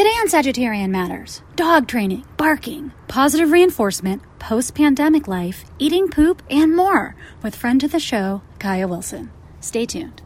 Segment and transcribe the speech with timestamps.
[0.00, 6.74] Today on Sagittarian Matters dog training, barking, positive reinforcement, post pandemic life, eating poop, and
[6.74, 9.30] more with friend to the show, Kaya Wilson.
[9.60, 10.22] Stay tuned.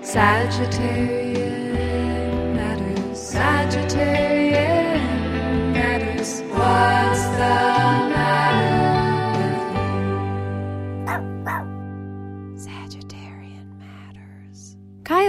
[0.00, 1.34] Sagittarian
[2.54, 3.18] matters.
[3.18, 4.52] Sagittarian
[5.72, 6.40] matters.
[6.52, 7.73] What's the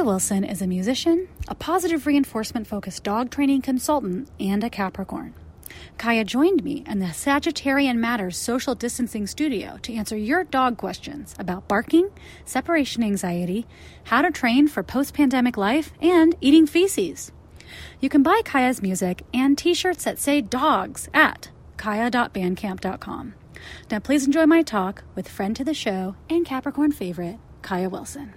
[0.06, 5.34] Wilson is a musician, a positive reinforcement focused dog training consultant, and a Capricorn.
[5.98, 11.34] Kaya joined me in the Sagittarian Matters social distancing studio to answer your dog questions
[11.40, 12.10] about barking,
[12.46, 13.66] separation anxiety,
[14.06, 17.32] how to train for post pandemic life, and eating feces.
[18.00, 23.34] You can buy Kaya's music and t shirts that say dogs at kaya.bandcamp.com.
[23.90, 28.34] Now, please enjoy my talk with friend to the show and Capricorn favorite, Kaya Wilson.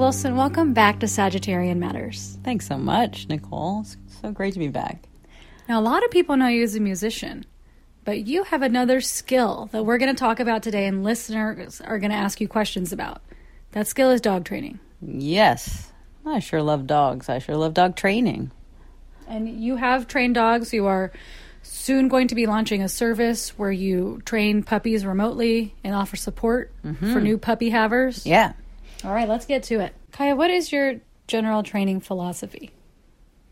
[0.00, 2.38] Wilson, welcome back to Sagittarian Matters.
[2.42, 3.82] Thanks so much, Nicole.
[3.82, 5.06] It's so great to be back.
[5.68, 7.44] Now, a lot of people know you as a musician,
[8.06, 11.98] but you have another skill that we're going to talk about today, and listeners are
[11.98, 13.20] going to ask you questions about.
[13.72, 14.80] That skill is dog training.
[15.02, 15.92] Yes,
[16.24, 17.28] I sure love dogs.
[17.28, 18.52] I sure love dog training.
[19.28, 20.72] And you have trained dogs.
[20.72, 21.12] You are
[21.62, 26.72] soon going to be launching a service where you train puppies remotely and offer support
[26.82, 27.12] mm-hmm.
[27.12, 28.24] for new puppy havers.
[28.24, 28.54] Yeah.
[29.04, 29.94] All right, let's get to it.
[30.12, 32.70] Kaya, what is your general training philosophy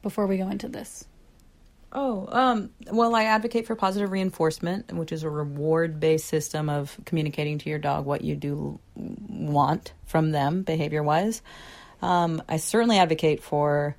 [0.02, 1.06] before we go into this?
[1.91, 6.98] Oh, um, well, I advocate for positive reinforcement, which is a reward based system of
[7.06, 11.41] communicating to your dog what you do want from them behavior wise.
[12.02, 13.96] Um, I certainly advocate for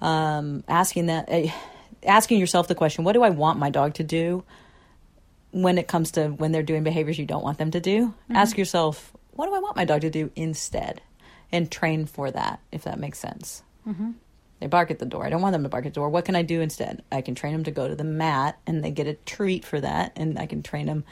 [0.00, 1.48] um, asking that, uh,
[2.04, 4.42] asking yourself the question, what do I want my dog to do
[5.50, 8.14] when it comes to when they're doing behaviors you don't want them to do?
[8.30, 11.00] Ask yourself, what do I want my dog to do instead?
[11.52, 13.62] And train for that, if that makes sense.
[14.60, 15.24] They bark at the door.
[15.24, 16.08] I don't want them to bark at the door.
[16.08, 17.02] What can I do instead?
[17.12, 19.80] I can train them to go to the mat and they get a treat for
[19.80, 20.12] that.
[20.16, 21.04] And I can train them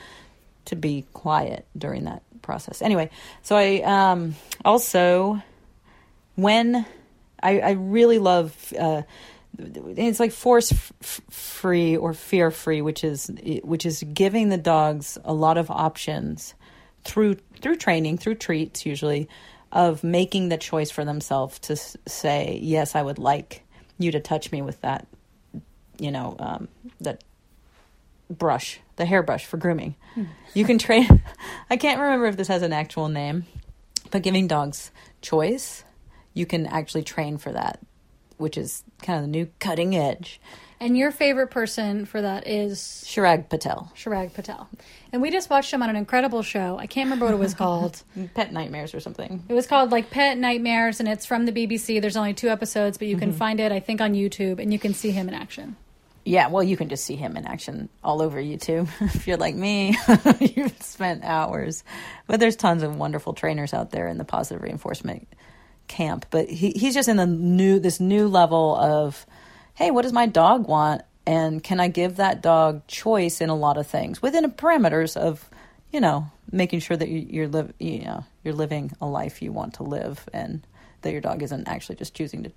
[0.67, 2.83] to be quiet during that process.
[2.83, 3.11] Anyway,
[3.43, 4.35] so I um,
[4.65, 5.43] also,
[6.37, 6.87] when
[7.43, 9.03] I, I really love, uh,
[9.59, 13.31] it's like force f- free or fear free, which is
[13.63, 16.55] which is giving the dogs a lot of options
[17.05, 19.29] through through training, through treats usually,
[19.73, 23.65] of making the choice for themselves to s- say, yes, I would like
[23.99, 25.07] you to touch me with that,
[25.99, 26.69] you know, um,
[27.01, 27.23] that
[28.31, 29.95] brush, the hairbrush for grooming.
[30.55, 31.23] You can train.
[31.71, 33.47] I can't remember if this has an actual name,
[34.11, 34.91] but giving dogs
[35.23, 35.85] choice,
[36.35, 37.81] you can actually train for that,
[38.37, 40.41] which is kind of the new cutting edge.
[40.85, 44.69] And your favorite person for that is Chirag Patel, Chirag Patel.
[45.15, 46.77] And we just watched him on an incredible show.
[46.79, 48.03] I can't remember what it was called.
[48.35, 49.43] Pet Nightmares or something.
[49.49, 52.03] It was called like Pet Nightmares, and it's from the BBC.
[52.03, 53.39] There's only two episodes, but you can mm-hmm.
[53.39, 55.77] find it, I think, on YouTube, and you can see him in action.
[56.27, 58.91] Yeah, well, you can just see him in action all over YouTube.
[59.01, 59.97] if you're like me,
[60.39, 61.83] you've spent hours.
[62.27, 65.29] But there's tons of wonderful trainers out there in the positive reinforcement
[65.89, 66.27] camp.
[66.31, 69.25] But he, he's just in the new this new level of,
[69.75, 73.55] hey, what does my dog want, and can I give that dog choice in a
[73.55, 75.49] lot of things within parameters of,
[75.91, 79.53] you know, making sure that you, you're live, you know, you're living a life you
[79.53, 80.67] want to live, and
[81.03, 82.53] that your dog isn't actually just choosing to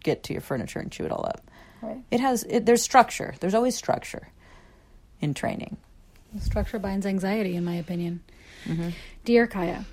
[0.00, 1.42] get to your furniture and chew it all up
[1.82, 2.00] Right.
[2.12, 4.28] it has it, there's structure there's always structure
[5.20, 5.76] in training
[6.40, 8.22] Structure binds anxiety, in my opinion.
[8.64, 8.90] Mm-hmm.
[9.24, 9.84] Dear Kaya,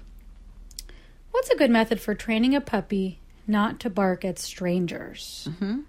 [1.32, 5.48] what's a good method for training a puppy not to bark at strangers?
[5.50, 5.80] Mm-hmm.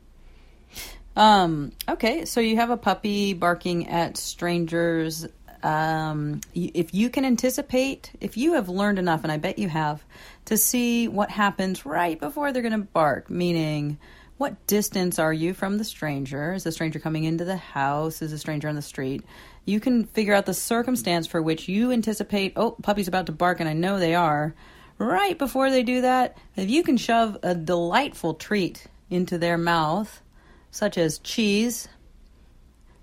[1.21, 5.27] Um okay so you have a puppy barking at strangers.
[5.63, 10.03] Um if you can anticipate if you have learned enough and i bet you have
[10.47, 13.99] to see what happens right before they're going to bark meaning
[14.39, 16.55] what distance are you from the stranger?
[16.55, 18.23] Is the stranger coming into the house?
[18.23, 19.23] Is the stranger on the street?
[19.67, 23.61] You can figure out the circumstance for which you anticipate oh puppy's about to bark
[23.61, 24.55] and i know they are.
[24.97, 30.23] Right before they do that if you can shove a delightful treat into their mouth
[30.71, 31.89] such as cheese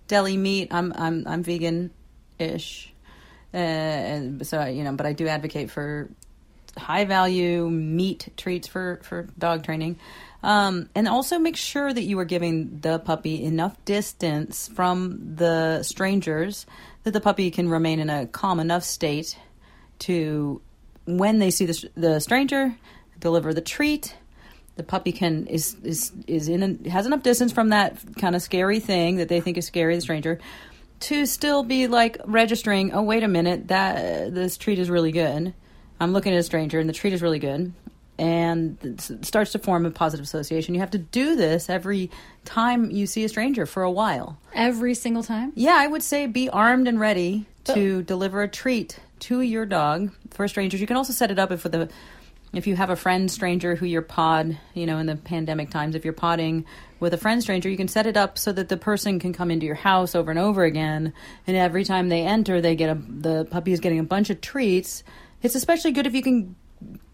[0.07, 1.91] deli meat i'm i'm i'm vegan
[2.39, 2.93] ish
[3.53, 6.09] uh, and so you know but i do advocate for
[6.77, 9.97] high value meat treats for for dog training.
[10.43, 15.83] Um, and also make sure that you are giving the puppy enough distance from the
[15.83, 16.65] strangers
[17.03, 19.37] that the puppy can remain in a calm enough state
[19.99, 20.61] to
[21.05, 22.75] when they see the, the stranger
[23.19, 24.15] deliver the treat
[24.77, 28.79] the puppy can is is is in has enough distance from that kind of scary
[28.79, 30.39] thing that they think is scary, the stranger,
[31.01, 32.93] to still be like registering.
[32.93, 35.53] Oh, wait a minute, that this treat is really good.
[35.99, 37.73] I'm looking at a stranger, and the treat is really good,
[38.19, 40.75] and it starts to form a positive association.
[40.75, 42.11] You have to do this every
[42.45, 44.37] time you see a stranger for a while.
[44.53, 45.53] Every single time?
[45.55, 50.13] Yeah, I would say be armed and ready to deliver a treat to your dog
[50.31, 50.79] for strangers.
[50.79, 51.89] You can also set it up if with the
[52.57, 55.95] if you have a friend stranger who you're pod, you know, in the pandemic times,
[55.95, 56.65] if you're podding
[56.99, 59.51] with a friend stranger, you can set it up so that the person can come
[59.51, 61.13] into your house over and over again,
[61.45, 64.41] and every time they enter, they get a the puppy is getting a bunch of
[64.41, 65.03] treats.
[65.43, 66.55] It's especially good if you can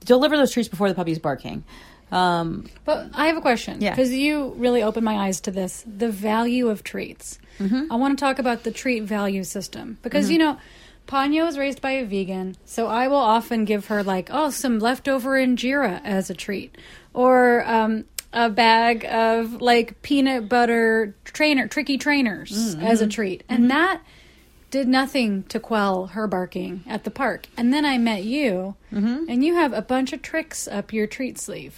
[0.06, 1.64] deliver those treats before the puppy's barking.
[2.12, 3.82] Um, But I have a question.
[3.82, 3.90] Yeah.
[3.90, 7.40] Because you really opened my eyes to this the value of treats.
[7.60, 7.92] Mm-hmm.
[7.92, 9.98] I want to talk about the treat value system.
[10.02, 10.58] Because, you know,
[11.08, 14.80] Ponyo was raised by a vegan, so I will often give her, like, oh, some
[14.80, 16.76] leftover injera as a treat.
[17.14, 23.12] Or, um, a bag of like peanut butter trainer tricky trainers mm, as a mm-hmm.
[23.12, 23.44] treat.
[23.48, 23.68] And mm-hmm.
[23.70, 24.02] that
[24.72, 27.46] did nothing to quell her barking at the park.
[27.56, 29.26] And then i met you mm-hmm.
[29.30, 31.76] and you have a bunch of tricks up your treat sleeve.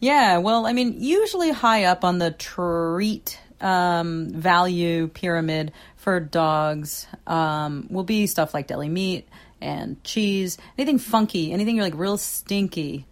[0.00, 5.72] Yeah, well, I mean, usually high up on the treat um, value pyramid
[6.04, 9.26] for dogs um, will be stuff like deli meat
[9.60, 13.06] and cheese, anything funky, anything you're like real stinky.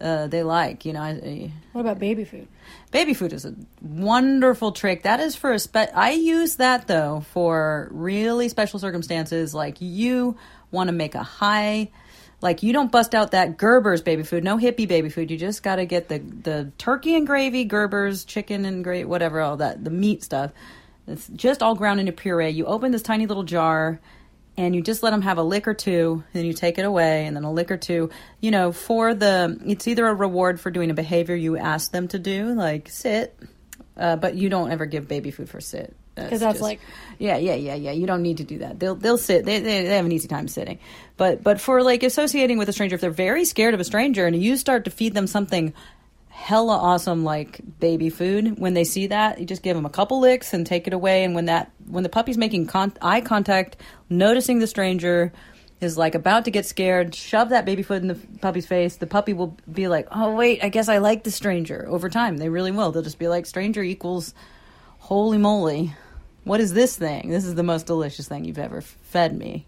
[0.00, 1.00] Uh, they like, you know.
[1.00, 2.48] I, what about baby food
[2.90, 5.04] Baby food is a wonderful trick.
[5.04, 10.36] That is for a spe- I use that though for really special circumstances like you
[10.70, 11.90] want to make a high
[12.42, 15.30] like you don't bust out that Gerber's baby food, no hippie baby food.
[15.30, 19.40] You just got to get the the turkey and gravy, Gerber's chicken and gravy, whatever
[19.40, 20.50] all that the meat stuff.
[21.06, 22.50] It's just all ground into puree.
[22.50, 24.00] You open this tiny little jar
[24.56, 26.84] and you just let them have a lick or two, and then you take it
[26.84, 28.10] away, and then a lick or two.
[28.40, 32.08] You know, for the it's either a reward for doing a behavior you ask them
[32.08, 33.38] to do, like sit,
[33.96, 35.94] uh, but you don't ever give baby food for sit.
[36.14, 36.80] because that's like
[37.18, 37.92] yeah, yeah, yeah, yeah.
[37.92, 38.78] You don't need to do that.
[38.78, 39.44] They'll they'll sit.
[39.44, 40.78] They, they they have an easy time sitting.
[41.18, 44.26] But but for like associating with a stranger, if they're very scared of a stranger,
[44.26, 45.74] and you start to feed them something
[46.36, 50.20] hella awesome like baby food, when they see that, you just give them a couple
[50.20, 51.24] licks and take it away.
[51.24, 53.78] And when that when the puppy's making con- eye contact,
[54.10, 55.32] noticing the stranger
[55.80, 58.96] is like about to get scared, shove that baby foot in the puppy's face.
[58.96, 62.36] The puppy will be like, "Oh wait, I guess I like the stranger." Over time,
[62.36, 62.92] they really will.
[62.92, 64.34] They'll just be like, "Stranger equals
[64.98, 65.94] holy moly."
[66.44, 67.30] What is this thing?
[67.30, 69.66] This is the most delicious thing you've ever fed me.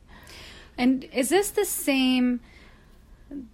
[0.76, 2.40] And is this the same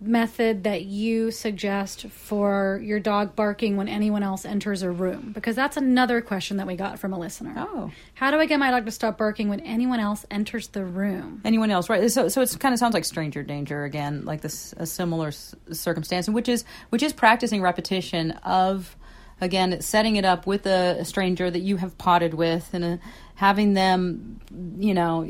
[0.00, 5.32] method that you suggest for your dog barking when anyone else enters a room?
[5.35, 7.55] Because that's another question that we got from a listener.
[7.56, 7.91] Oh.
[8.15, 11.41] How do I get my dog to stop barking when anyone else enters the room?
[11.44, 12.11] Anyone else, right?
[12.11, 15.55] So, so it kind of sounds like stranger danger again, like this a similar s-
[15.73, 18.97] circumstance, which is which is practicing repetition of
[19.41, 22.97] again setting it up with a, a stranger that you have potted with and uh
[23.37, 24.41] having them,
[24.79, 25.23] you know,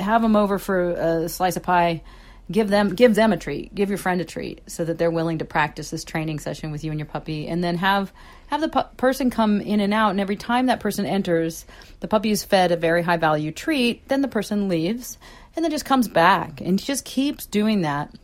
[0.00, 2.02] have them over for a slice of pie.
[2.50, 3.74] Give them give them a treat.
[3.74, 6.84] Give your friend a treat so that they're willing to practice this training session with
[6.84, 8.12] you and your puppy, and then have
[8.48, 10.10] have the pu- person come in and out.
[10.10, 11.64] And every time that person enters,
[12.00, 14.06] the puppy is fed a very high value treat.
[14.08, 15.16] Then the person leaves,
[15.56, 18.14] and then just comes back and just keeps doing that.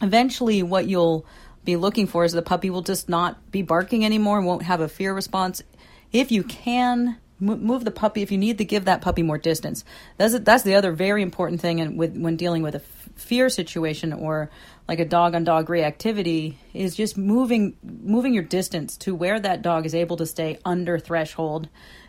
[0.00, 1.26] Eventually, what you'll
[1.64, 4.80] be looking for is the puppy will just not be barking anymore, and won't have
[4.80, 5.64] a fear response.
[6.12, 9.84] If you can move the puppy, if you need to give that puppy more distance,
[10.18, 11.80] that's that's the other very important thing.
[11.80, 12.80] And with when dealing with a
[13.16, 14.50] fear situation or
[14.86, 19.62] like a dog on dog reactivity, is just moving moving your distance to where that
[19.62, 21.68] dog is able to stay under threshold.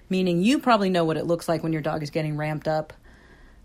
[0.09, 2.93] Meaning, you probably know what it looks like when your dog is getting ramped up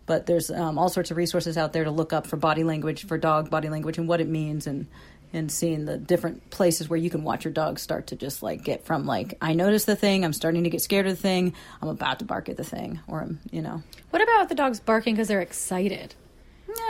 [0.07, 3.07] but there's um, all sorts of resources out there to look up for body language
[3.07, 4.87] for dog body language and what it means and
[5.35, 8.63] and seeing the different places where you can watch your dog start to just like
[8.63, 11.55] get from like i notice the thing i'm starting to get scared of the thing
[11.81, 14.79] i'm about to bark at the thing or i'm you know What about the dogs
[14.81, 16.15] barking because they're excited?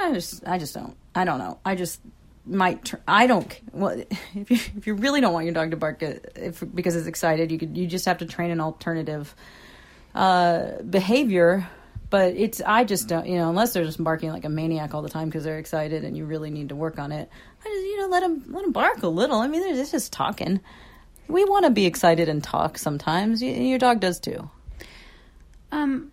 [0.02, 1.58] I just I just don't I don't know.
[1.64, 2.00] I just
[2.44, 4.02] might I don't well
[4.34, 7.06] if you if you really don't want your dog to bark at, if because it's
[7.06, 9.34] excited you could you just have to train an alternative
[10.14, 11.68] uh, behavior.
[12.10, 15.02] But it's I just don't you know unless they're just barking like a maniac all
[15.02, 17.30] the time because they're excited and you really need to work on it
[17.64, 19.38] I just you know let them let them bark a little.
[19.38, 20.60] I mean they're just talking.
[21.28, 23.42] We want to be excited and talk sometimes.
[23.42, 24.50] Your dog does too.
[25.70, 26.12] Um,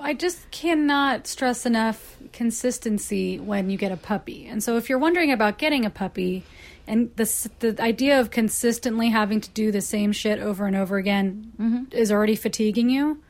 [0.00, 4.46] I just cannot stress enough consistency when you get a puppy.
[4.46, 6.44] And so, if you're wondering about getting a puppy,
[6.86, 10.96] and the the idea of consistently having to do the same shit over and over
[10.96, 11.84] again mm-hmm.
[11.92, 13.22] is already fatiguing you,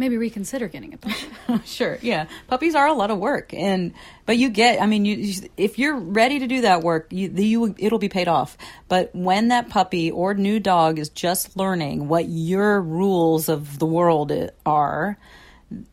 [0.00, 1.26] maybe reconsider getting a puppy.
[1.64, 3.92] sure yeah puppies are a lot of work and
[4.24, 7.28] but you get i mean you, you if you're ready to do that work you,
[7.28, 8.56] you it'll be paid off
[8.88, 13.86] but when that puppy or new dog is just learning what your rules of the
[13.86, 14.32] world
[14.64, 15.18] are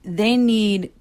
[0.04, 0.92] they need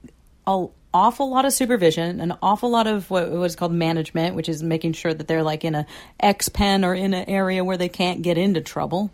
[0.47, 4.62] an awful lot of supervision an awful lot of what what's called management which is
[4.62, 5.87] making sure that they're like in a
[6.21, 9.11] x pen or in an area where they can't get into trouble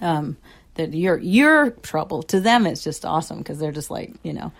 [0.00, 0.36] um,
[0.74, 4.52] that your your trouble to them it's just awesome because they're just like you know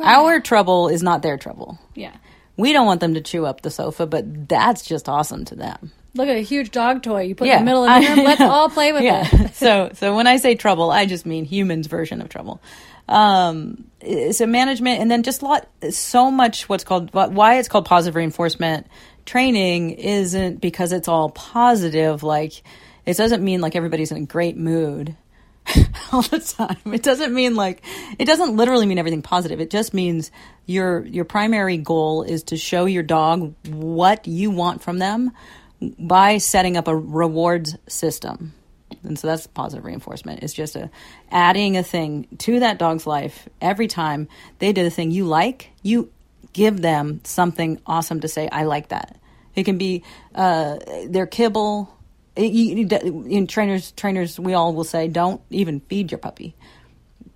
[0.00, 2.14] our trouble is not their trouble yeah.
[2.58, 5.92] we don't want them to chew up the sofa but that's just awesome to them
[6.14, 7.58] Look at a huge dog toy you put Yeah.
[7.58, 8.24] in the middle of the room.
[8.24, 9.54] Let's all play with yeah it.
[9.54, 12.60] so so when i say trouble i just mean humans version of trouble
[13.08, 13.84] um
[14.32, 18.86] so management and then just lot so much what's called why it's called positive reinforcement
[19.24, 22.62] training isn't because it's all positive like
[23.04, 25.16] it doesn't mean like everybody's in a great mood
[26.12, 26.92] all the time.
[26.92, 27.82] It doesn't mean like
[28.18, 29.60] it doesn't literally mean everything positive.
[29.60, 30.30] It just means
[30.66, 35.32] your your primary goal is to show your dog what you want from them
[35.80, 38.54] by setting up a rewards system.
[39.06, 40.42] And so that's positive reinforcement.
[40.42, 40.90] It's just a
[41.30, 45.70] adding a thing to that dog's life every time they did a thing you like,
[45.82, 46.10] you
[46.52, 49.16] give them something awesome to say, I like that.
[49.54, 50.02] It can be
[50.34, 51.92] uh, their kibble.
[52.36, 56.54] In trainers, trainers, we all will say, don't even feed your puppy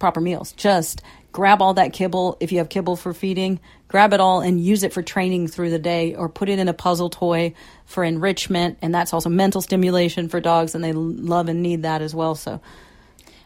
[0.01, 0.51] proper meals.
[0.53, 2.37] Just grab all that kibble.
[2.41, 5.71] If you have kibble for feeding, grab it all and use it for training through
[5.71, 7.53] the day or put it in a puzzle toy
[7.87, 8.79] for enrichment.
[8.81, 12.37] And that's also mental stimulation for dogs, and they love and need that as well.
[12.37, 12.61] So,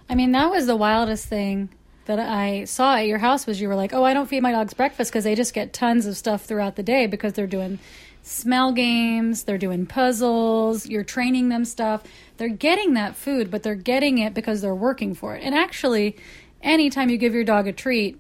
[0.09, 1.71] I mean, that was the wildest thing
[2.05, 4.53] that I saw at your house was you were like, "Oh, I don't feed my
[4.53, 7.79] dogs breakfast because they just get tons of stuff throughout the day because they're doing
[8.23, 12.03] smell games, they're doing puzzles, you're training them stuff.
[12.37, 15.43] They're getting that food, but they're getting it because they're working for it.
[15.43, 16.17] And actually,
[16.63, 18.19] anytime you give your dog a treat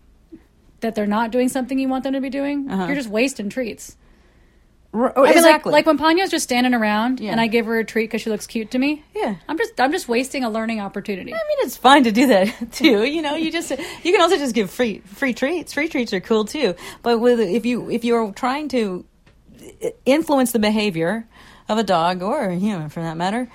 [0.84, 2.86] that they're not doing something you want them to be doing, uh-huh.
[2.86, 3.96] you're just wasting treats.
[4.94, 5.72] oh, I mean, like, exactly.
[5.72, 7.32] like when Ponyo's just standing around Yeah.
[7.32, 9.02] and I give her a treat because she looks cute to me.
[9.14, 9.34] Yeah.
[9.48, 11.32] I'm just I'm just wasting a learning opportunity.
[11.32, 13.02] I mean, it's fine to do that too.
[13.04, 15.72] You know, you just you can also just give free free treats.
[15.72, 16.76] Free treats are cool too.
[17.02, 19.04] But with if you if you're trying to
[20.04, 21.26] influence the behavior
[21.68, 23.50] of a dog or a human for that matter,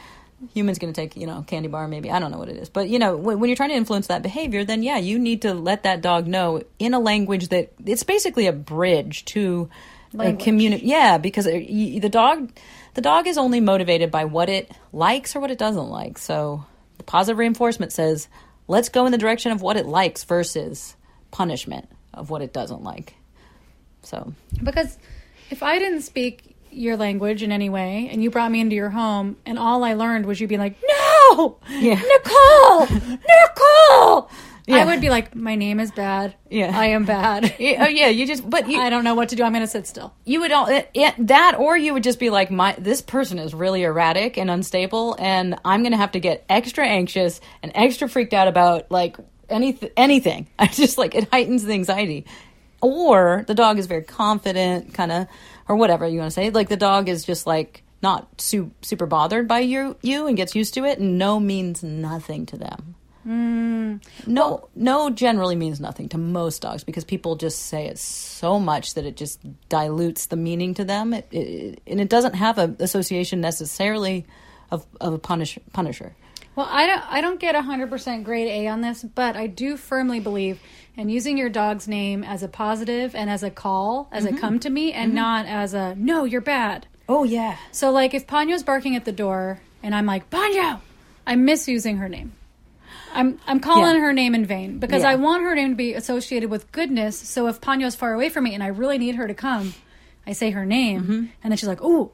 [0.54, 2.70] human's going to take you know candy bar maybe I don't know what it is.
[2.70, 5.42] But you know when, when you're trying to influence that behavior, then yeah, you need
[5.44, 9.70] to let that dog know in a language that it's basically a bridge to
[10.14, 10.44] a Language.
[10.44, 10.88] community.
[10.88, 12.52] Yeah, because uh, it, y the dog
[12.96, 16.18] the dog is only motivated by what it likes or what it doesn't like.
[16.18, 16.66] So
[16.98, 18.28] the positive reinforcement says,
[18.68, 20.96] let's go in the direction of what it likes versus
[21.32, 23.14] punishment of what it doesn't like.
[24.02, 24.98] So, Because
[25.52, 28.90] if I didn't speak your language in any way and you brought me into your
[28.90, 31.58] home and all I learned was you being like, No!
[31.70, 32.02] Yeah.
[32.02, 32.88] Nicole!
[33.08, 34.30] Nicole!
[34.68, 34.78] Yeah.
[34.78, 36.36] I would be like, My name is bad.
[36.50, 36.78] Yeah.
[36.78, 37.56] I am bad.
[37.60, 39.44] yeah, oh yeah, you just, but you, I don't know what to do.
[39.44, 40.14] I'm going to sit still.
[40.26, 43.02] you would all eh, it, it, that, or you would just be like, my this
[43.02, 47.72] person is really erratic and unstable, and I'm gonna have to get extra anxious and
[47.74, 49.18] extra freaked out about like
[49.50, 49.90] anything.
[49.98, 50.48] Anything.
[50.60, 52.26] I just like it heightens the anxiety.
[52.82, 55.28] Or the dog is very confident, kind of,
[55.70, 56.50] or whatever you want to say.
[56.50, 60.56] Like the dog is just like not su- super bothered by you, you, and gets
[60.56, 61.00] used to it.
[61.00, 62.96] And no means nothing to them.
[63.24, 63.98] Hmm.
[64.26, 68.96] No, no generally means nothing to most dogs because people just say it so much
[68.96, 72.78] that it just dilutes the meaning to them, it, it, and it doesn't have an
[72.80, 74.26] association necessarily
[74.72, 76.16] of, of a punish, punisher.
[76.60, 80.20] Well, I don't I don't get 100% grade A on this, but I do firmly
[80.20, 80.60] believe
[80.98, 84.40] in using your dog's name as a positive and as a call, as a mm-hmm.
[84.40, 85.16] come to me and mm-hmm.
[85.16, 86.86] not as a no, you're bad.
[87.08, 90.82] Oh yeah, So like if Ponyo's barking at the door and I'm like, "Ponyo!"
[91.26, 92.34] I'm misusing her name.
[93.14, 94.02] I'm I'm calling Yeah.
[94.02, 95.12] her name in vain because Yeah.
[95.12, 97.18] I want her name to be associated with goodness.
[97.18, 99.76] So if Ponyo's far away from me and I really need her to come,
[100.28, 101.26] I say her name mm-hmm.
[101.42, 102.12] and then she's like, "Ooh,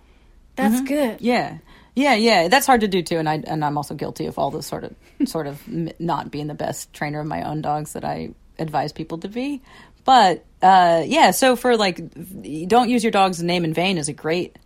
[0.56, 1.58] that's good." yeah,
[1.96, 2.48] yeah, yeah.
[2.48, 4.84] That's hard to do too, and I and I'm also guilty of all the sort
[4.84, 5.62] of sort of
[6.00, 9.62] not being the best trainer of my own dogs that I advise people to be.
[10.04, 12.00] But uh, yeah, so for like,
[12.68, 14.58] don't use your dog's name in vain is a great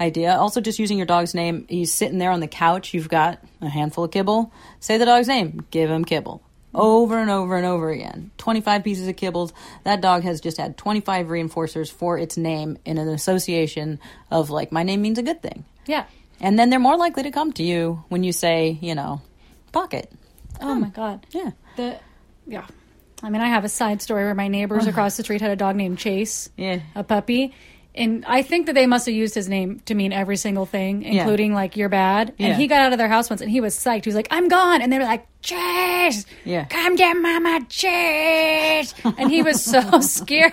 [0.00, 0.36] idea.
[0.36, 1.66] Also, just using your dog's name.
[1.68, 2.94] He's sitting there on the couch.
[2.94, 4.52] You've got a handful of kibble.
[4.80, 5.66] Say the dog's name.
[5.70, 6.42] Give him kibble.
[6.74, 8.30] Over and over and over again.
[8.36, 9.52] 25 pieces of kibbles.
[9.84, 13.98] That dog has just had 25 reinforcers for its name in an association
[14.30, 15.64] of, like, my name means a good thing.
[15.86, 16.04] Yeah.
[16.40, 19.22] And then they're more likely to come to you when you say, you know,
[19.72, 20.12] pocket.
[20.60, 20.80] Oh hmm.
[20.80, 21.26] my god.
[21.30, 21.50] Yeah.
[21.76, 21.98] The
[22.46, 22.66] yeah.
[23.22, 24.90] I mean, I have a side story where my neighbors oh.
[24.90, 26.50] across the street had a dog named Chase.
[26.56, 26.80] Yeah.
[26.94, 27.54] a puppy
[27.96, 31.02] and I think that they must have used his name to mean every single thing,
[31.02, 31.22] Yeah.
[31.22, 32.54] including like "you're bad." And Yeah.
[32.54, 34.04] he got out of their house once, and he was psyched.
[34.04, 36.64] He was like, "I'm gone," and they were like, "Chase, Yeah.
[36.66, 40.52] come to Mama Chase," and he was so scared.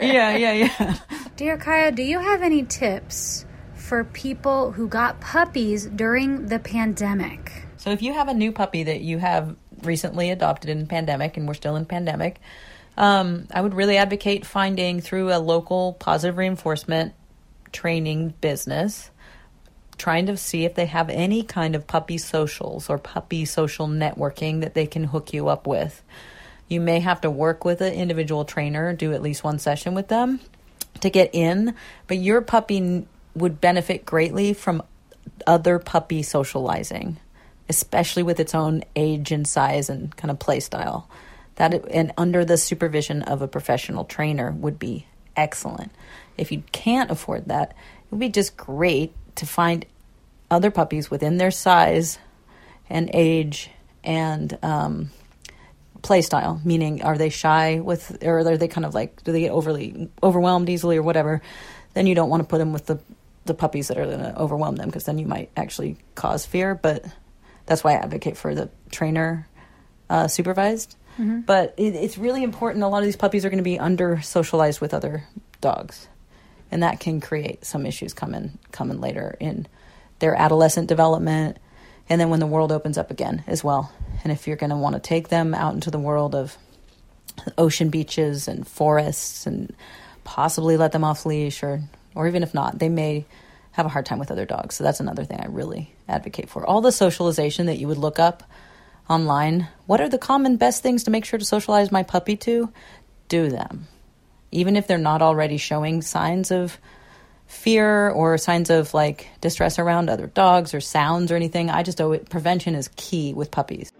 [0.00, 0.94] yeah, yeah, yeah.
[1.36, 3.44] Dear Kaya, do you have any tips
[3.84, 7.66] for people who got puppies during the pandemic?
[7.76, 11.46] So if you have a new puppy that you have recently adopted in pandemic, and
[11.46, 12.40] we're still in pandemic,
[12.96, 17.12] um, I would really advocate finding through a local positive reinforcement
[17.72, 19.10] training business,
[19.98, 24.62] trying to see if they have any kind of puppy socials or puppy social networking
[24.62, 26.02] that they can hook you up with.
[26.68, 30.08] You may have to work with an individual trainer, do at least one session with
[30.08, 30.40] them
[31.00, 31.74] to get in,
[32.06, 34.82] but your puppy would benefit greatly from
[35.46, 37.18] other puppy socializing,
[37.68, 41.08] especially with its own age and size and kind of play style.
[41.56, 45.92] That it, and under the supervision of a professional trainer would be excellent.
[46.36, 49.86] If you can't afford that, it would be just great to find
[50.50, 52.18] other puppies within their size
[52.88, 53.70] and age
[54.02, 55.10] and um,
[56.02, 59.40] play style meaning are they shy with or are they kind of like do they
[59.40, 61.40] get overly overwhelmed easily or whatever
[61.94, 62.98] then you don't want to put them with the
[63.44, 66.74] the puppies that are going to overwhelm them because then you might actually cause fear
[66.74, 67.04] but
[67.66, 69.46] that's why i advocate for the trainer
[70.10, 70.96] uh, supervised.
[71.42, 74.20] But it, it's really important a lot of these puppies are going to be under
[74.20, 75.24] socialized with other
[75.60, 76.08] dogs
[76.70, 79.66] and that can create some issues coming coming later in
[80.18, 81.58] their adolescent development
[82.08, 83.92] and then when the world opens up again as well.
[84.22, 86.58] And if you're going to want to take them out into the world of
[87.56, 89.74] ocean beaches and forests and
[90.24, 91.82] possibly let them off leash or
[92.14, 93.24] or even if not they may
[93.72, 94.76] have a hard time with other dogs.
[94.76, 96.64] So that's another thing i really advocate for.
[96.64, 98.44] All the socialization that you would look up
[99.10, 102.72] online what are the common best things to make sure to socialize my puppy to?
[103.28, 103.86] Do them.
[104.50, 106.78] Even if they're not already showing signs of
[107.46, 112.00] fear or signs of like distress around other dogs or sounds or anything i just
[112.00, 113.92] owe it prevention is key with puppies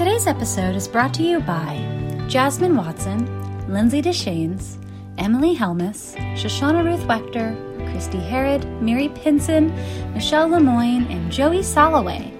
[0.00, 1.76] Today's episode is brought to you by
[2.26, 3.20] Jasmine Watson,
[3.70, 4.82] Lindsay Deshanes,
[5.18, 7.54] Emily Helmus, Shoshana Ruth Wechter,
[7.92, 9.68] Christy Herod, Mary Pinson,
[10.14, 12.32] Michelle Lemoyne, and Joey Soloway.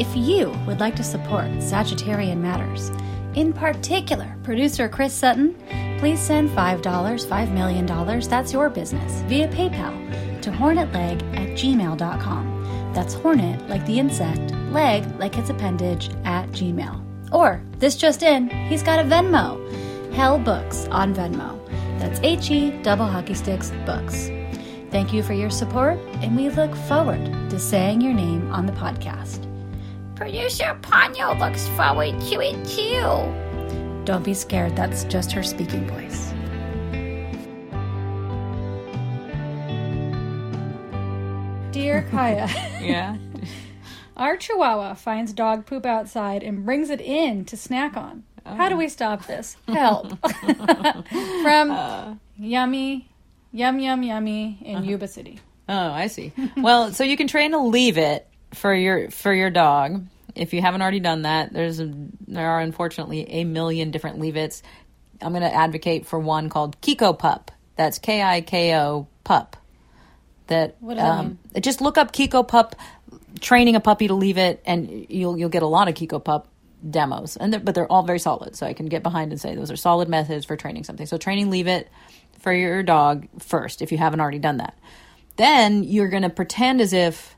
[0.00, 2.90] If you would like to support Sagittarian Matters,
[3.36, 5.54] in particular producer Chris Sutton,
[6.00, 7.86] please send $5, $5 million,
[8.28, 12.92] that's your business, via PayPal to hornetleg at gmail.com.
[12.92, 17.00] That's hornet like the insect, leg like its appendage at gmail.
[17.32, 19.60] Or, this just in, he's got a Venmo.
[20.12, 21.58] Hell Books on Venmo.
[21.98, 24.30] That's H E double hockey sticks books.
[24.90, 28.72] Thank you for your support, and we look forward to saying your name on the
[28.72, 29.40] podcast.
[30.14, 34.04] Producer Ponyo looks forward to it too.
[34.04, 36.32] Don't be scared, that's just her speaking voice.
[41.72, 42.48] Dear Kaya,
[42.80, 43.16] yeah
[44.16, 48.24] our Chihuahua finds dog poop outside and brings it in to snack on.
[48.46, 49.56] How do we stop this?
[49.66, 50.18] Help.
[51.42, 53.08] From Yummy,
[53.52, 55.40] Yum Yum Yummy in Yuba City.
[55.68, 56.32] Oh, I see.
[56.56, 60.04] well, so you can train to leave it for your for your dog.
[60.34, 61.92] If you haven't already done that, there's a,
[62.26, 64.62] there are unfortunately a million different leave its.
[65.22, 67.50] I'm going to advocate for one called Kiko Pup.
[67.76, 69.56] That's K I K O Pup.
[70.48, 72.76] That What does that um, just look up Kiko Pup
[73.40, 76.48] training a puppy to leave it, and you'll you'll get a lot of Kiko Pup
[76.88, 78.56] demos, and they're, but they're all very solid.
[78.56, 81.06] So I can get behind and say those are solid methods for training something.
[81.06, 81.88] So training leave it
[82.40, 84.78] for your dog first if you haven't already done that.
[85.36, 87.36] Then you're going to pretend as if,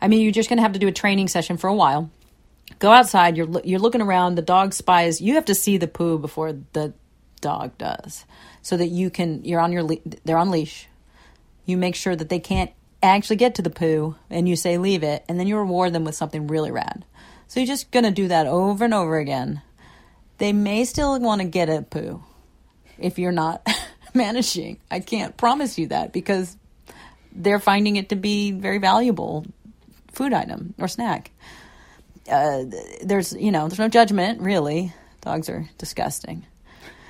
[0.00, 2.10] I mean, you're just going to have to do a training session for a while.
[2.78, 3.36] Go outside.
[3.36, 4.36] You're you're looking around.
[4.36, 5.20] The dog spies.
[5.20, 6.94] You have to see the poo before the
[7.40, 8.24] dog does,
[8.62, 9.44] so that you can.
[9.44, 9.86] You're on your.
[10.24, 10.88] They're on leash.
[11.66, 12.70] You make sure that they can't
[13.06, 16.04] actually get to the poo, and you say leave it, and then you reward them
[16.04, 17.04] with something really rad.
[17.48, 19.62] So you're just going to do that over and over again.
[20.38, 22.22] They may still want to get a poo
[22.98, 23.66] if you're not
[24.14, 24.78] managing.
[24.90, 26.56] I can't promise you that because
[27.32, 29.46] they're finding it to be very valuable
[30.12, 31.30] food item or snack.
[32.30, 32.64] Uh,
[33.02, 34.92] there's you know there's no judgment really.
[35.20, 36.46] Dogs are disgusting.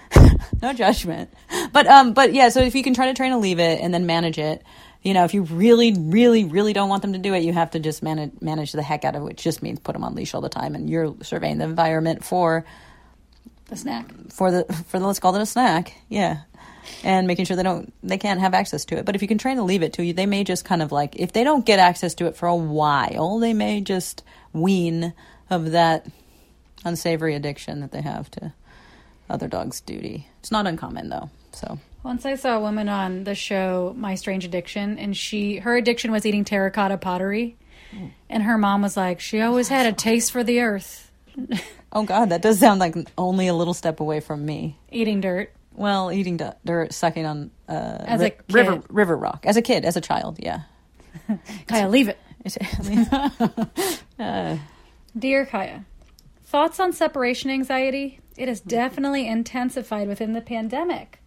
[0.63, 1.31] no judgment,
[1.73, 2.49] but um, but yeah.
[2.49, 4.63] So if you can try to train to leave it and then manage it,
[5.05, 7.73] you know, if you really, really, really don't want them to do it, you have
[7.73, 9.25] to just manage manage the heck out of it.
[9.27, 12.25] Which just means put them on leash all the time, and you're surveying the environment
[12.25, 12.65] for
[13.69, 14.07] The snack.
[14.33, 16.41] for the for the let's call it a snack, yeah,
[17.03, 19.05] and making sure they don't they can't have access to it.
[19.05, 20.91] But if you can train to leave it to you, they may just kind of
[20.91, 25.13] like if they don't get access to it for a while, they may just wean
[25.51, 26.07] of that
[26.85, 28.55] unsavory addiction that they have to
[29.29, 30.29] other dogs' duty.
[30.41, 31.29] It's not uncommon though.
[31.53, 35.75] So Once I saw a woman on the show My Strange Addiction, and she her
[35.77, 37.57] addiction was eating terracotta pottery,
[38.29, 41.11] and her mom was like, she always had a taste for the earth,
[41.93, 44.79] oh god, that does sound like only a little step away from me.
[44.93, 45.51] eating dirt.
[45.77, 47.73] Well, eating d- dirt, sucking on uh,
[48.07, 48.85] As a river kid.
[48.91, 50.39] river rock as a kid, as a child.
[50.41, 50.61] Yeah.
[51.67, 52.19] Kaya, leave it.
[54.21, 54.57] uh,
[55.19, 55.85] Dear Kaya,
[56.45, 58.21] thoughts on separation anxiety?
[58.37, 61.21] It has definitely intensified within the pandemic.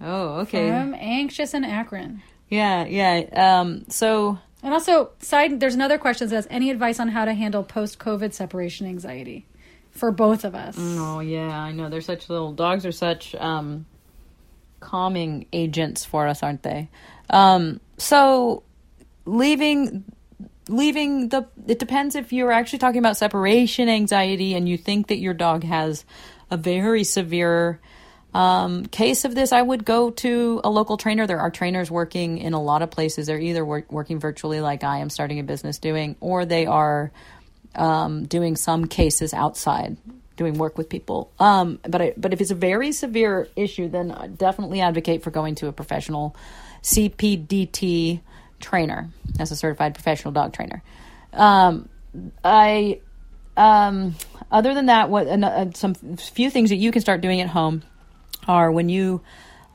[0.00, 0.68] Oh, okay.
[0.68, 2.22] From anxious and Akron.
[2.48, 3.60] Yeah, yeah.
[3.60, 7.34] Um, so And also, side there's another question that says any advice on how to
[7.34, 9.46] handle post COVID separation anxiety
[9.90, 10.76] for both of us?
[10.78, 11.88] Oh yeah, I know.
[11.88, 13.86] They're such little dogs are such um
[14.80, 16.88] calming agents for us, aren't they?
[17.30, 18.62] Um so
[19.24, 20.04] leaving
[20.68, 25.18] leaving the it depends if you're actually talking about separation anxiety and you think that
[25.18, 26.04] your dog has
[26.50, 27.80] a very severe
[28.34, 31.26] um, case of this, I would go to a local trainer.
[31.26, 33.28] There are trainers working in a lot of places.
[33.28, 37.12] They're either work, working virtually, like I am starting a business doing, or they are
[37.76, 39.96] um, doing some cases outside,
[40.36, 41.30] doing work with people.
[41.38, 45.30] Um, but I, but if it's a very severe issue, then I definitely advocate for
[45.30, 46.34] going to a professional
[46.82, 48.20] CPDT
[48.58, 50.82] trainer as a certified professional dog trainer.
[51.32, 51.88] Um,
[52.42, 53.00] I
[53.56, 54.16] um,
[54.50, 57.84] other than that, what uh, some few things that you can start doing at home
[58.46, 59.22] are when you,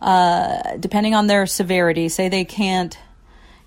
[0.01, 2.97] uh, depending on their severity, say they can't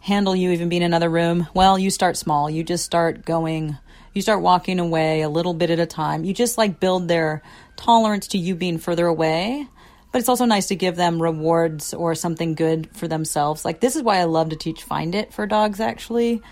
[0.01, 1.47] handle you even being in another room.
[1.55, 2.51] Well, you start small.
[2.51, 3.79] You just start going.
[4.15, 6.25] You start walking away a little bit at a time.
[6.25, 7.43] You just like build their
[7.77, 9.69] tolerance to you being further away.
[10.11, 13.65] But it's also nice to give them rewards or something good for themselves.
[13.65, 15.81] Like this is why I love to teach find it for dogs.
[15.81, 16.43] Actually,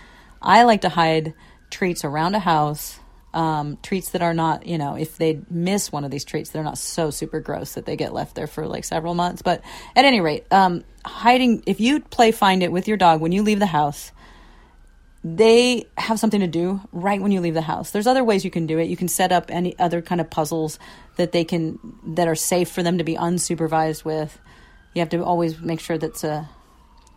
[0.41, 1.35] I like to hide
[1.69, 2.99] treats around a house
[3.33, 6.63] um, treats that are not, you know, if they miss one of these treats, they're
[6.63, 9.41] not so super gross that they get left there for like several months.
[9.41, 9.63] But
[9.95, 13.43] at any rate, um, hiding, if you play find it with your dog when you
[13.43, 14.11] leave the house,
[15.23, 17.91] they have something to do right when you leave the house.
[17.91, 18.89] There's other ways you can do it.
[18.89, 20.79] You can set up any other kind of puzzles
[21.17, 21.79] that they can,
[22.15, 24.39] that are safe for them to be unsupervised with.
[24.93, 26.49] You have to always make sure that's a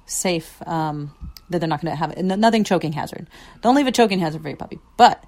[0.07, 1.15] safe, um,
[1.49, 2.23] that they're not going to have it.
[2.23, 3.27] Nothing choking hazard.
[3.63, 4.79] Don't leave a choking hazard for your puppy.
[4.97, 5.25] But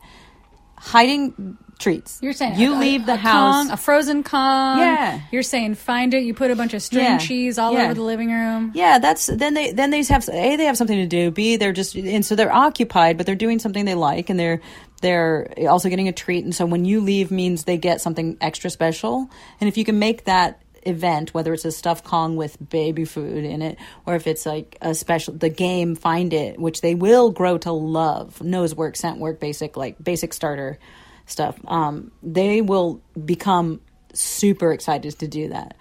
[0.87, 2.19] hiding treats.
[2.23, 3.67] You're saying you a- leave a- the a house.
[3.67, 4.79] Kong, a frozen Kong.
[4.79, 5.21] Yeah.
[5.31, 6.23] You're saying find it.
[6.23, 7.19] You put a bunch of string Yeah.
[7.19, 7.85] cheese all Yeah.
[7.85, 8.73] over the living room.
[8.75, 11.31] yeah, that's then they then they have a they have something to do.
[11.31, 14.61] B they're just and so they're occupied, but they're doing something they like, and they're
[15.03, 16.45] they're also getting a treat.
[16.45, 19.29] And so when you leave means they get something extra special.
[19.61, 23.45] And if you can make that event, whether it's a stuffed Kong with baby food
[23.45, 27.31] in it, or if it's like a special the game Find It, which they will
[27.31, 30.79] grow to love, nose work, scent work, basic like basic starter
[31.27, 31.59] stuff.
[31.67, 33.81] Um, they will become
[34.13, 35.77] super excited to do that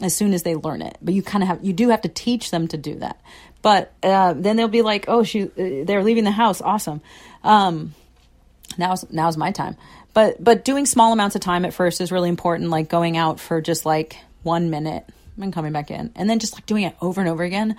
[0.00, 0.98] as soon as they learn it.
[1.00, 3.20] But you kind of have you do have to teach them to do that.
[3.62, 6.60] But uh, then they'll be like, "Oh, she uh, they're leaving the house.
[6.60, 7.00] Awesome."
[7.44, 7.94] Um,
[8.76, 9.76] now's now's my time.
[10.14, 12.70] But but doing small amounts of time at first is really important.
[12.70, 15.08] Like going out for just like one minute
[15.40, 17.76] and coming back in, and then just like doing it over and over again.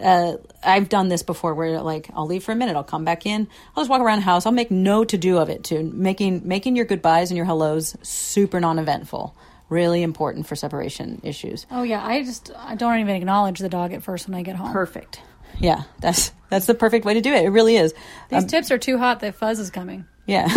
[0.00, 3.24] Uh, I've done this before where like I'll leave for a minute, I'll come back
[3.24, 5.82] in, I'll just walk around the house, I'll make no to do of it too.
[5.82, 9.34] Making making your goodbyes and your hellos super non eventful.
[9.68, 11.66] Really important for separation issues.
[11.70, 14.56] Oh yeah, I just I don't even acknowledge the dog at first when I get
[14.56, 14.72] home.
[14.72, 15.20] Perfect.
[15.58, 17.44] Yeah, that's that's the perfect way to do it.
[17.44, 17.94] It really is.
[18.28, 20.04] These tips are too hot that Fuzz is coming.
[20.28, 20.48] Yeah,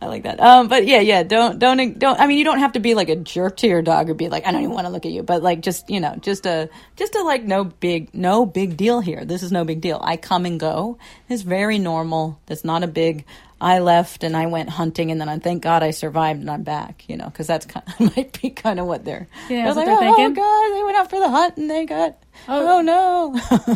[0.00, 0.40] I like that.
[0.40, 1.22] Um, but yeah, yeah.
[1.22, 2.18] Don't don't don't.
[2.18, 4.28] I mean, you don't have to be like a jerk to your dog or be
[4.28, 5.22] like, I don't even want to look at you.
[5.22, 8.98] But like, just you know, just a just a like, no big no big deal
[8.98, 9.24] here.
[9.24, 10.00] This is no big deal.
[10.02, 10.98] I come and go.
[11.28, 12.40] It's very normal.
[12.46, 13.24] That's not a big.
[13.60, 16.64] I left and I went hunting and then I thank God I survived and I'm
[16.64, 17.08] back.
[17.08, 19.28] You know, because that's kind of, might be kind of what they're.
[19.48, 21.86] Yeah, they're like, they're oh, thinking." God, they went out for the hunt and they
[21.86, 22.18] got.
[22.48, 22.78] Oh.
[22.78, 23.34] Oh, no.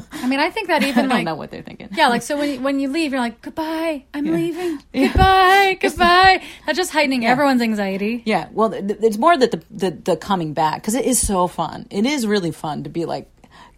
[0.12, 1.88] I mean, I think that even I don't know what they're thinking.
[1.92, 6.42] yeah, like so when you, when you leave, you're like goodbye, I'm leaving, goodbye, goodbye.
[6.66, 8.22] That's just heightening everyone's anxiety.
[8.24, 11.24] Yeah, well, th- th- it's more that the the, the coming back because it is
[11.24, 11.86] so fun.
[11.90, 13.30] It is really fun to be like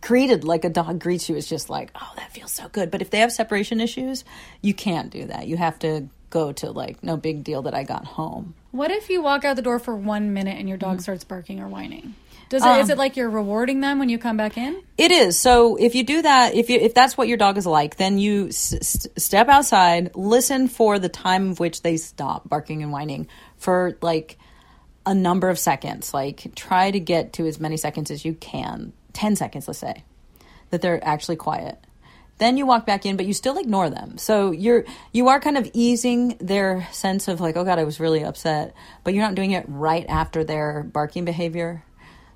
[0.03, 1.37] created like a dog greets you.
[1.37, 2.91] It's just like, oh, that feels so good.
[2.91, 4.25] But if they have separation issues,
[4.61, 5.47] you can't do that.
[5.47, 8.55] You have to go to like, no big deal that I got home.
[8.73, 11.03] What if you walk out the door for one minute and your dog mm.
[11.03, 12.15] starts barking or whining?
[12.53, 14.83] Does it, Um, is it like you're rewarding them when you come back in?
[14.99, 15.41] It is.
[15.41, 18.19] So if you do that, if you if that's what your dog is like, then
[18.19, 23.27] you s- step outside, listen for the time of which they stop barking and whining
[23.57, 24.37] for like
[25.07, 26.13] a number of seconds.
[26.13, 28.93] Like try to get to as many seconds as you can.
[29.15, 30.05] 10 seconds, let's say.
[30.69, 31.79] That they're actually quiet.
[32.37, 34.19] Then you walk back in, but you still ignore them.
[34.19, 37.99] So you're you are kind of easing their sense of like, oh god, I was
[37.99, 41.83] really upset, but you're not doing it right after their barking behavior.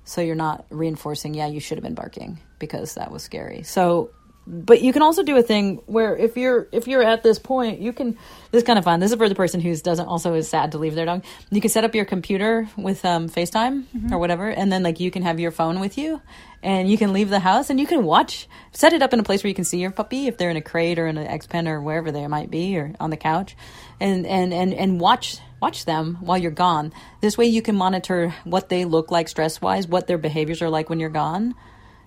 [0.07, 3.63] So you're not reinforcing, yeah, you should have been barking because that was scary.
[3.63, 4.11] So
[4.49, 7.81] but you can also do a thing where if you're if you're at this point
[7.81, 8.17] you can
[8.51, 9.01] this is kind of fun.
[9.01, 11.25] This is for the person who doesn't also is sad to leave their dog.
[11.51, 15.11] You can set up your computer with um, facetime or whatever and then like you
[15.11, 16.21] can have your phone with you
[16.63, 19.23] and you can leave the house and you can watch set it up in a
[19.23, 21.27] place where you can see your puppy if they're in a crate or in an
[21.27, 23.57] x pen or wherever they might be or on the couch
[23.99, 26.93] and and and, and watch watch them while you're gone.
[27.21, 30.69] This way you can monitor what they look like stress wise what their behaviors are
[30.69, 31.55] like when you're gone.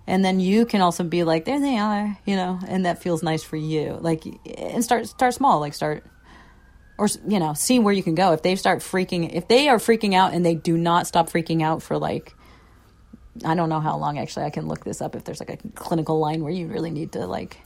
[0.06, 3.22] And then you can also be like there they are you know and that feels
[3.22, 3.98] nice for you.
[4.00, 4.24] Like
[4.58, 6.04] and start start small like start
[6.98, 8.32] or you know see where you can go.
[8.32, 11.62] If they start freaking if they are freaking out and they do not stop freaking
[11.62, 12.34] out for like
[13.44, 15.56] i don't know how long actually i can look this up if there's like a
[15.74, 17.58] clinical line where you really need to like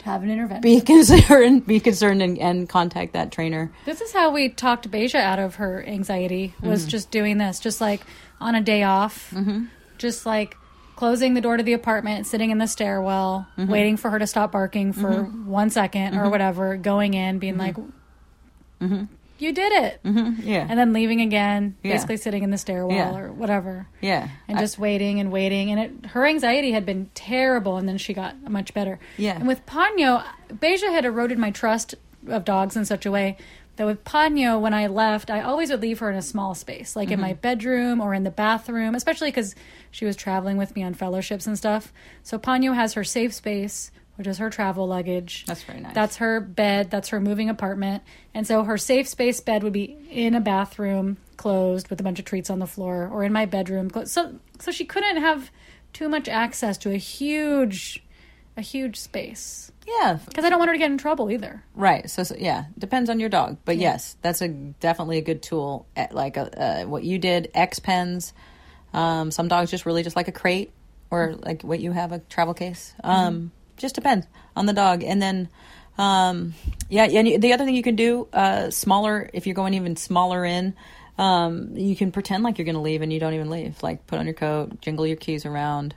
[0.00, 0.62] To have an intervention.
[0.62, 5.16] be concerned be concerned and, and contact that trainer This is how we talked Beija
[5.16, 6.88] out of her anxiety was Mm-hmm.
[6.88, 8.02] just doing this, just like
[8.40, 9.64] on a day off, mm-hmm.
[9.98, 10.56] just like
[10.94, 13.70] closing the door to the apartment, sitting in the stairwell, Mm-hmm.
[13.70, 15.46] waiting for her to stop barking for mm-hmm.
[15.46, 16.30] one second or mm-hmm.
[16.30, 17.76] whatever, going in, being like,
[19.38, 20.42] "You did it," Mm-hmm.
[20.48, 21.92] yeah and then leaving again, Yeah.
[21.94, 23.16] basically sitting in the stairwell Yeah.
[23.16, 23.86] or whatever.
[24.00, 27.88] yeah and I- just waiting and waiting and it her anxiety had been terrible and
[27.88, 29.36] then she got much better Yeah.
[29.36, 30.22] and with Ponyo
[30.52, 31.94] Beija had eroded my trust
[32.28, 33.36] of dogs in such a way
[33.76, 36.96] that with Ponyo when I left I always would leave her in a small space
[36.96, 37.40] like in my Mm-hmm.
[37.40, 39.54] bedroom or in the bathroom especially because
[39.90, 43.90] she was traveling with me on fellowships and stuff so Ponyo has her safe space
[44.18, 45.94] which is her travel luggage That's very nice.
[45.94, 48.02] that's her bed that's her moving apartment
[48.34, 52.18] and so her safe space bed would be in a bathroom closed with a bunch
[52.18, 55.50] of treats on the floor or in my bedroom so so she couldn't have
[55.92, 58.02] too much access to a huge
[58.56, 62.10] a huge space yeah because i don't want her to get in trouble either Right.
[62.10, 65.86] So, so yeah, depends on your dog, but yes, that's a definitely a good tool.
[65.94, 68.32] At, like uh uh, what you did, X pens.
[68.92, 70.72] Um, some dogs just really just like a crate
[71.08, 72.94] or like what you have a travel case.
[73.04, 75.48] Um, Just depends on the dog, and then.
[75.96, 76.54] Um,
[76.88, 80.44] yeah, and The other thing you can do, uh, smaller, if you're going even smaller
[80.44, 80.74] in,
[81.18, 83.82] um, you can pretend like you're going to leave and you don't even leave.
[83.82, 85.96] Like put on your coat, jingle your keys around.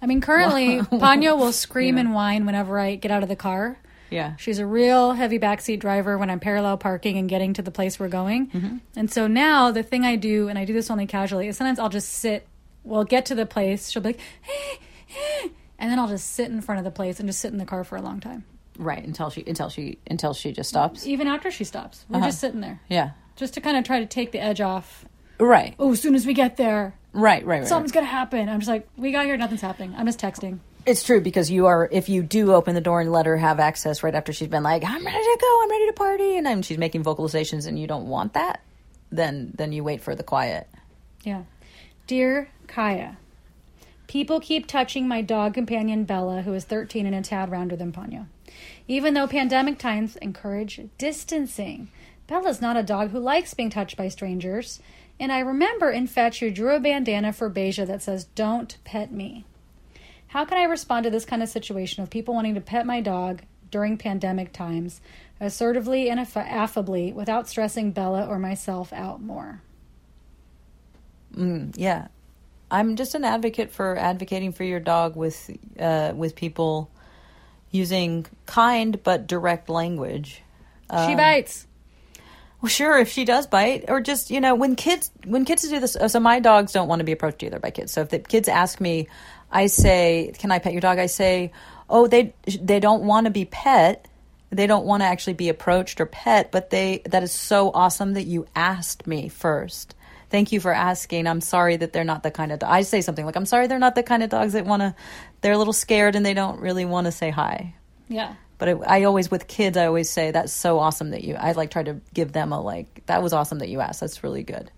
[0.00, 2.02] i mean currently Ponyo will scream Yeah.
[2.02, 3.78] and whine whenever i get out of the car
[4.10, 4.36] Yeah.
[4.36, 7.98] She's a real heavy backseat driver when I'm parallel parking and getting to the place
[7.98, 8.46] we're going.
[8.48, 8.76] Mm-hmm.
[8.94, 11.80] And so now the thing I do, and I do this only casually, is sometimes
[11.80, 12.46] I'll just sit.
[12.84, 13.90] We'll get to the place.
[13.90, 17.18] She'll be like, hey, hey, and then I'll just sit in front of the place
[17.20, 18.44] and just sit in the car for a long time,
[18.78, 21.06] Right until she until she until she just stops.
[21.06, 22.04] even after she stops.
[22.08, 22.26] We're Uh-huh.
[22.28, 23.10] just sitting there, Yeah.
[23.36, 25.04] just to kind of try to take the edge off.
[25.38, 25.74] Right.
[25.78, 27.44] Oh, as soon as we get there, Right.
[27.46, 27.60] Right.
[27.60, 27.68] Right.
[27.68, 28.48] something's gonna happen.
[28.48, 29.94] I'm just like, we got here, nothing's happening.
[29.96, 30.58] I'm just texting.
[30.86, 33.58] It's true because you are if you do open the door and let her have
[33.58, 36.44] access right after she's been like I'm ready to go I'm ready to party and
[36.44, 38.60] then she's making vocalizations and you don't want that
[39.10, 40.68] then then you wait for the quiet
[41.22, 41.44] Yeah.
[42.06, 43.16] Dear Kaya,
[44.06, 47.92] people keep touching my dog companion Bella, who is 13 and a tad rounder than
[47.92, 48.26] Ponyo.
[48.86, 51.90] Even though pandemic times encourage distancing,
[52.26, 54.80] Bella's not a dog who likes being touched by strangers.
[55.18, 59.12] And I remember in Fetch you drew a bandana for Beija that says, Don't pet
[59.12, 59.44] me.
[60.28, 63.00] How can I respond to this kind of situation of people wanting to pet my
[63.00, 65.00] dog during pandemic times
[65.40, 69.62] assertively and aff- affably without stressing Bella or myself out more?
[71.36, 72.08] mm, yeah
[72.70, 76.90] I'm just an advocate for advocating for your dog with uh, with people
[77.70, 80.42] using kind but direct language
[81.06, 81.66] she bites.
[82.60, 85.80] Well, sure, if she does bite, or just you know, when kids when kids do
[85.80, 85.96] this.
[86.06, 87.92] So my dogs don't want to be approached either by kids.
[87.92, 89.08] So if the kids ask me,
[89.50, 91.52] I say, "Can I pet your dog?" I say,
[91.90, 94.06] "Oh, they they don't want to be pet.
[94.50, 96.52] They don't want to actually be approached or pet.
[96.52, 99.94] But they that is so awesome that you asked me first.
[100.34, 101.28] Thank you for asking.
[101.28, 102.60] I'm sorry that they're not the kind of.
[102.64, 104.92] I say something like, "I'm sorry they're not the kind of dogs that want to.
[105.42, 107.76] They're a little scared and they don't really want to say hi."
[108.08, 108.34] Yeah.
[108.58, 111.36] But I, I always, with kids, I always say that's so awesome that you.
[111.36, 113.06] I like try to give them a like.
[113.06, 114.00] That was awesome that you asked.
[114.00, 114.72] That's really good.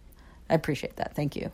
[0.50, 1.14] I appreciate that.
[1.14, 1.50] Thank you.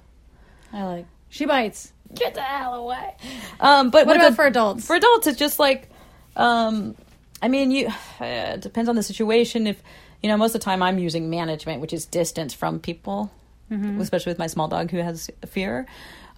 [0.72, 1.06] I like.
[1.28, 1.92] She bites.
[2.12, 3.14] Get the hell away.
[3.60, 4.84] Um, but What about for adults?
[4.84, 5.88] For adults, it's just like,
[6.34, 6.96] um,
[7.40, 7.86] I mean, you.
[7.86, 9.68] Uh, it depends on the situation.
[9.68, 9.80] If
[10.24, 13.30] you know, most of the time, I'm using management, which is distance from people,
[14.00, 15.86] especially with my small dog who has fear.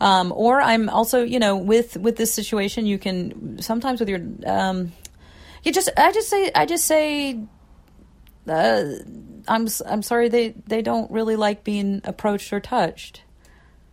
[0.01, 4.21] Um, or I'm also, you know, with with this situation, you can sometimes with your,
[4.47, 4.93] um,
[5.63, 7.39] you just, I just say, I just say,
[8.49, 8.85] uh,
[9.49, 13.23] I'm I'm sorry they they don't really like being approached or touched.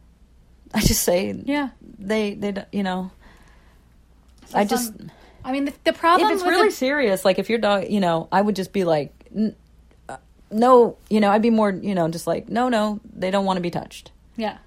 [0.73, 1.69] I just say, Yeah.
[1.99, 3.11] they they don't- you know
[4.53, 4.93] I just
[5.45, 7.99] I mean, the, the problem if it's really the- serious, like if your dog, you
[7.99, 9.13] know, I would just be like,
[10.51, 13.57] no, you know, I'd be more, you know, just like, no, no, they don't want
[13.57, 14.11] to be touched.
[14.35, 14.57] yeah.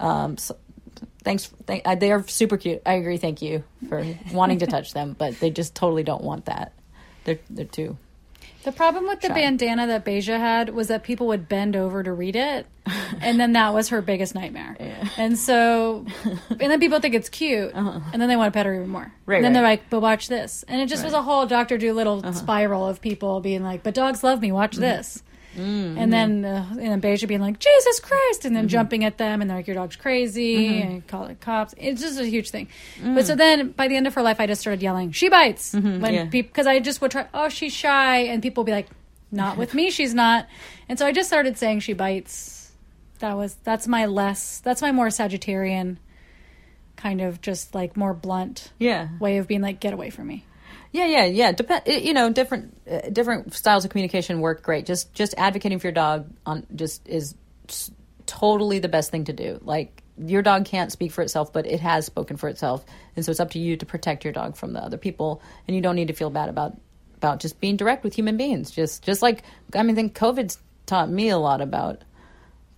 [0.00, 0.56] Um, so,
[1.24, 1.50] thanks.
[1.66, 2.80] Th- uh, they are super cute.
[2.86, 3.16] I agree.
[3.16, 6.72] Thank you for wanting to touch them, but they just totally don't want that.
[7.24, 7.96] They're they're too.
[8.64, 12.12] The problem with the bandana that Beija had was that people would bend over to
[12.12, 12.66] read it,
[13.22, 14.76] and then that was her biggest nightmare.
[15.16, 16.04] And so,
[16.50, 19.02] and then people think it's cute, and then they want to pet her even more.
[19.02, 19.10] Uh-huh.
[19.26, 19.60] Right, And then right.
[19.60, 22.32] they're like, "But watch this," and it just was a whole Doctor Dolittle Uh-huh.
[22.32, 24.52] spiral of people being like, "But dogs love me.
[24.52, 24.80] Watch Mm-hmm.
[24.82, 25.22] this."
[25.58, 28.68] And then, uh, and then Beija being like, "Jesus Christ!" and then Mm-hmm.
[28.68, 31.74] jumping at them, and they're like, "Your dog's crazy," and call it cops.
[31.76, 32.68] It's just a huge thing.
[33.00, 33.14] Mm.
[33.14, 35.72] But so then, by the end of her life, I just started yelling, "She bites!"
[35.74, 36.04] when Mm-hmm.
[36.04, 36.24] yeah.
[36.26, 37.26] people because I just would try.
[37.34, 38.88] Oh, she's shy, and people would be like,
[39.32, 40.46] "Not with me, she's not."
[40.88, 42.72] And so I just started saying she bites.
[43.18, 45.96] That was that's my less that's my more Sagittarian
[46.96, 49.08] kind of just like more blunt Yeah.
[49.20, 50.44] way of being like, "Get away from me."
[50.92, 51.52] Yeah, yeah, yeah.
[51.52, 51.82] Depend.
[51.86, 54.86] You know, different uh, different styles of communication work great.
[54.86, 57.34] Just just advocating for your dog on just is
[58.26, 59.60] totally the best thing to do.
[59.62, 62.84] Like your dog can't speak for itself, but it has spoken for itself,
[63.16, 65.42] and so it's up to you to protect your dog from the other people.
[65.66, 66.76] And you don't need to feel bad about
[67.16, 68.70] about just being direct with human beings.
[68.70, 69.42] Just just like
[69.74, 72.02] I mean, I think COVID's taught me a lot about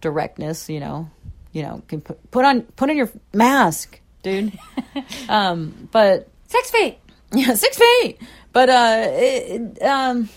[0.00, 0.68] directness.
[0.68, 1.10] You know,
[1.52, 4.58] you know, can put, put on put on your mask, dude.
[5.28, 6.98] um, but Six feet.
[7.32, 8.18] Yeah, six feet.
[8.52, 10.28] But uh, it, um,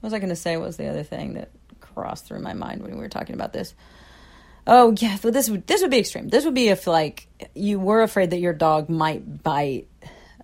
[0.00, 0.56] what was I going to say?
[0.56, 3.52] What was the other thing that crossed through my mind when we were talking about
[3.52, 3.74] this?
[4.66, 6.28] Oh yeah, so this would this would be extreme.
[6.28, 9.88] This would be if like you were afraid that your dog might bite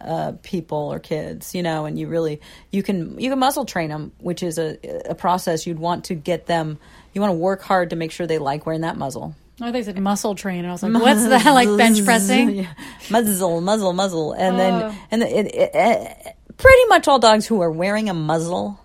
[0.01, 3.89] uh, people or kids, you know, and you really you can you can muzzle train
[3.89, 6.79] them, which is a a process you'd want to get them.
[7.15, 9.35] You want to work hard to make sure they like wearing that muzzle.
[9.63, 11.45] I think said muscle train, and I was like, "What's that?
[11.53, 12.67] Like bench pressing?" Yeah.
[13.11, 14.59] muzzle, muzzle, muzzle, and Oh.
[14.59, 18.79] then and it, it, it, pretty much all dogs who are wearing a muzzle,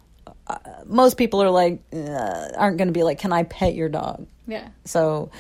[0.48, 3.90] uh, most people are like uh, aren't going to be like, "Can I pet your
[3.90, 4.68] dog?" Yeah.
[4.86, 5.32] So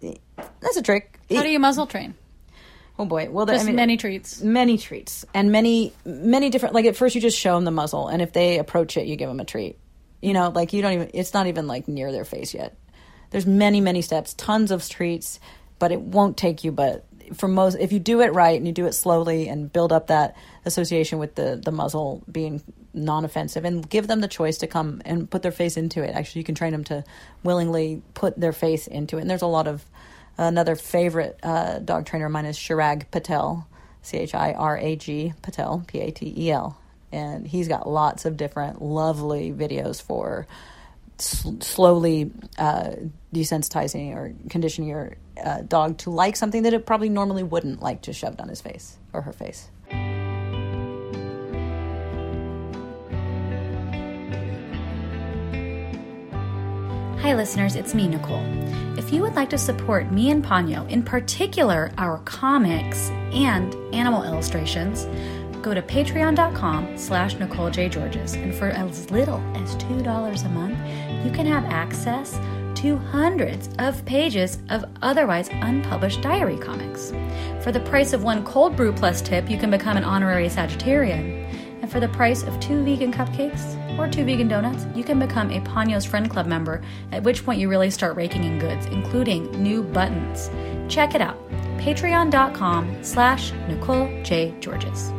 [0.00, 1.18] that's a trick.
[1.34, 2.14] How do you muzzle train?
[2.96, 4.40] oh boy, well, Just I mean, many treats.
[4.40, 6.74] many treats and many many different.
[6.74, 9.16] Like at first, you just show them the muzzle, and if they approach it, you
[9.16, 9.78] give them a treat.
[10.22, 11.10] You know, like you don't even.
[11.14, 12.76] It's not even like near their face yet.
[13.34, 15.40] There's many many steps, tons of streets
[15.78, 16.72] but it won't take you.
[16.72, 19.92] But for most, if you do it right and you do it slowly and build
[19.92, 24.66] up that association with the the muzzle being non-offensive and give them the choice to
[24.66, 26.14] come and put their face into it.
[26.14, 27.04] Actually, you can train them to
[27.42, 29.22] willingly put their face into it.
[29.22, 29.84] And there's a lot of
[30.38, 33.66] another favorite uh, dog trainer of mine is Chirag Patel,
[34.02, 36.78] C H I R A G Patel, P A T E L,
[37.10, 40.46] and he's got lots of different lovely videos for
[41.18, 42.90] slowly uh,
[43.34, 48.02] desensitizing or conditioning your uh, dog to like something that it probably normally wouldn't like
[48.02, 49.68] to shoved on his face or her face.
[57.24, 58.44] Hi, listeners, it's me, Nicole.
[58.98, 64.24] If you would like to support me and Ponyo, in particular our comics and animal
[64.24, 65.06] illustrations,
[65.64, 67.88] go to patreon.com slash Nicole J.
[67.88, 68.34] Georges.
[68.34, 70.78] And for as little as $2 a month,
[71.24, 72.38] you can have access
[72.76, 77.12] to hundreds of pages of otherwise unpublished diary comics.
[77.62, 81.42] For the price of one cold brew plus tip, you can become an honorary Sagittarian.
[81.80, 85.50] And for the price of two vegan cupcakes or two vegan donuts, you can become
[85.50, 89.50] a Ponyo's Friend Club member, at which point you really start raking in goods, including
[89.62, 90.50] new buttons.
[90.92, 91.38] Check it out.
[91.78, 94.54] Patreon.com slash Nicole J.
[94.60, 95.12] Georges.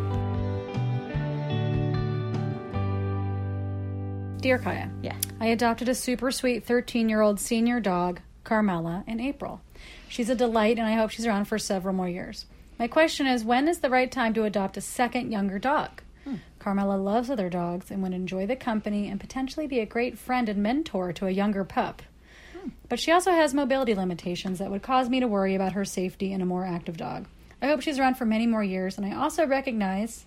[4.46, 5.16] Dear Kaya, Yeah.
[5.40, 9.60] I adopted a super sweet 13 year old senior dog, Carmela, in April.
[10.08, 12.46] She's a delight, and I hope she's around for several more years.
[12.78, 16.04] My question is when is the right time to adopt a second younger dog?
[16.26, 16.36] Hmm.
[16.60, 20.48] Carmela loves other dogs and would enjoy the company and potentially be a great friend
[20.48, 22.04] and mentor to a younger pup.
[22.54, 22.70] Hmm.
[22.88, 26.32] But she also has mobility limitations that would cause me to worry about her safety
[26.32, 27.26] in a more active dog.
[27.64, 30.24] I hope she's around for many more years, and I also recognize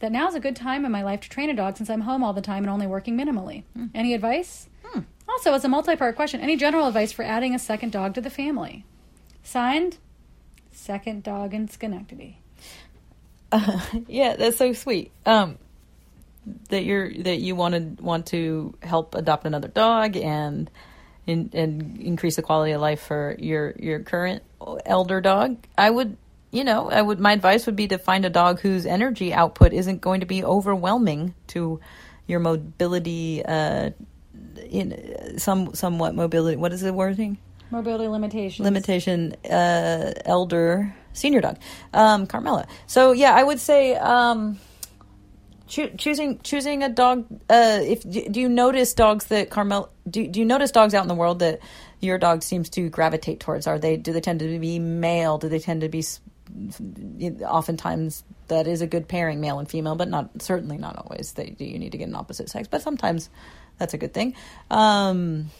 [0.00, 2.02] that now is a good time in my life to train a dog since I'm
[2.02, 3.62] home all the time and only working minimally.
[3.94, 4.68] Any advice?
[5.30, 6.40] Also, it's a multi part question.
[6.40, 8.84] Any general advice for adding a second dog to the family?
[9.42, 9.98] Signed,
[10.72, 12.38] Second Dog in Schenectady.
[14.08, 15.12] yeah, that's so sweet.
[15.24, 15.58] Um,
[16.70, 20.70] that you're that you wanted want to help adopt another dog and
[21.26, 24.42] in, and increase the quality of life for your your current
[24.84, 25.58] elder dog.
[25.78, 26.16] I would,
[26.50, 27.20] you know, I would.
[27.20, 30.44] My advice would be to find a dog whose energy output isn't going to be
[30.44, 31.80] overwhelming to
[32.26, 33.44] your mobility.
[33.44, 33.90] Uh,
[34.68, 36.56] in some somewhat mobility.
[36.56, 37.38] What is the wording?
[37.70, 38.64] Mobility limitations.
[38.64, 41.58] limitation uh, elder senior dog,
[41.92, 42.66] um, Carmela.
[42.86, 44.58] So yeah, I would say um,
[45.68, 47.26] choo- choosing choosing a dog.
[47.48, 49.90] Uh, if do you notice dogs that Carmel?
[50.08, 51.60] Do do you notice dogs out in the world that
[52.00, 53.66] your dog seems to gravitate towards?
[53.66, 55.38] Are they do they tend to be male?
[55.38, 56.02] Do they tend to be
[57.42, 61.32] oftentimes that is a good pairing, male and female, but not certainly not always.
[61.32, 63.30] Do you need to get an opposite sex, but sometimes
[63.78, 64.34] that's a good thing.
[64.70, 65.50] Um,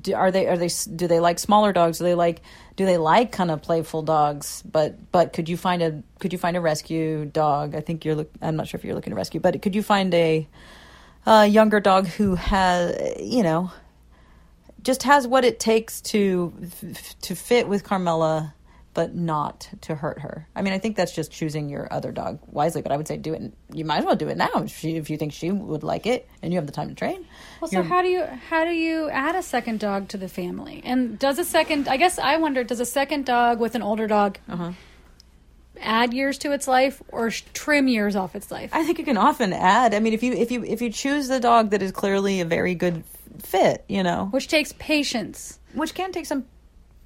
[0.00, 1.98] do, are they are they do they like smaller dogs?
[1.98, 2.42] Do they like
[2.76, 4.62] do they like kind of playful dogs?
[4.70, 7.74] But but could you find a could you find a rescue dog?
[7.74, 8.30] I think you're look.
[8.42, 10.46] I'm not sure if you're looking to rescue, but could you find a,
[11.26, 13.70] a younger dog who has you know
[14.82, 16.52] just has what it takes to
[17.22, 18.54] to fit with Carmela,
[18.98, 20.48] but not to hurt her.
[20.56, 22.82] I mean, I think that's just choosing your other dog wisely.
[22.82, 23.52] But I would say do it.
[23.72, 26.04] You might as well do it now if, she, if you think she would like
[26.04, 27.24] it and you have the time to train.
[27.60, 30.82] Well, so how do you how do you add a second dog to the family?
[30.84, 31.86] And does a second?
[31.86, 34.72] I guess I wonder, does a second dog with an older dog Uh-huh.
[35.80, 38.70] add years to its life or trim years off its life?
[38.72, 39.94] I think you can often add.
[39.94, 42.44] I mean, if you if you if you choose the dog that is clearly a
[42.44, 43.04] very good
[43.38, 45.60] fit, you know, Which takes patience.
[45.74, 46.46] which can take some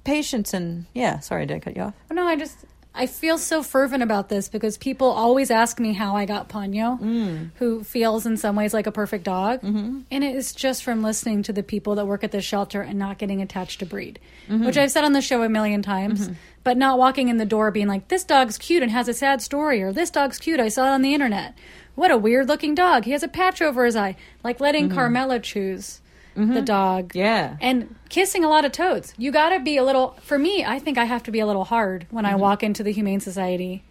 [0.03, 1.19] patience and yeah.
[1.19, 1.93] Sorry, did I cut you off?
[2.11, 2.57] Oh, no, I just
[2.95, 6.99] I feel so fervent about this because people always ask me how I got Ponyo,
[7.01, 7.49] Mm.
[7.55, 10.01] who feels in some ways like a perfect dog, mm-hmm.
[10.11, 12.99] and it is just from listening to the people that work at the shelter and
[12.99, 14.65] not getting attached to breed, Mm-hmm.
[14.65, 16.29] which I've said on the show a million times.
[16.63, 19.41] But not walking in the door being like, "This dog's cute and has a sad
[19.41, 21.55] story," or "This dog's cute, I saw it on the internet."
[21.95, 23.03] What a weird looking dog.
[23.05, 24.15] He has a patch over his eye.
[24.43, 25.99] Like letting Carmela choose
[26.35, 27.17] the dog Mm-hmm.
[27.17, 27.57] Yeah.
[27.61, 29.13] and kissing a lot of toads.
[29.17, 30.17] You got to be a little.
[30.21, 32.33] For me, I think I have to be a little hard when Mm-hmm.
[32.33, 33.83] I walk into the Humane Society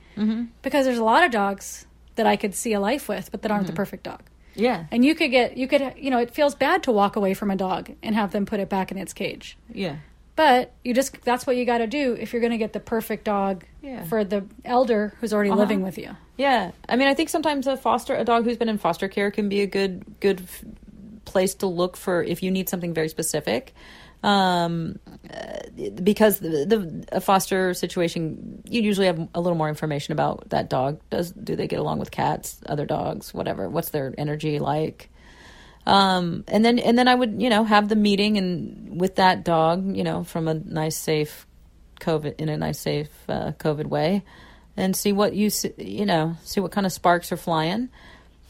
[0.62, 1.86] because there's a lot of dogs
[2.16, 3.72] that I could see a life with, but that aren't Mm-hmm.
[3.72, 4.22] the perfect dog.
[4.54, 4.84] Yeah.
[4.90, 7.50] And you could get, you could, you know, it feels bad to walk away from
[7.50, 9.56] a dog and have them put it back in its cage.
[9.72, 9.96] Yeah.
[10.36, 12.80] But you just, that's what you got to do if you're going to get the
[12.80, 14.04] perfect dog Yeah.
[14.04, 15.60] for the elder who's already Uh-huh.
[15.60, 16.16] living with you.
[16.36, 19.30] Yeah, I mean, I think sometimes a foster a dog who's been in foster care
[19.30, 20.42] can be a good good
[21.24, 23.74] place to look for if you need something very specific.
[24.22, 30.50] Um, uh, because the, the foster situation, you usually have a little more information about
[30.50, 31.00] that dog.
[31.10, 33.68] Does do they get along with cats, other dogs, whatever?
[33.68, 35.10] What's their energy like?
[35.86, 39.44] Um, and then and then I would you know have the meeting and with that
[39.44, 41.46] dog, you know, from a nice safe
[42.00, 44.22] COVID in a nice safe uh, COVID way,
[44.76, 47.88] and see what you s- you know see what kind of sparks are flying.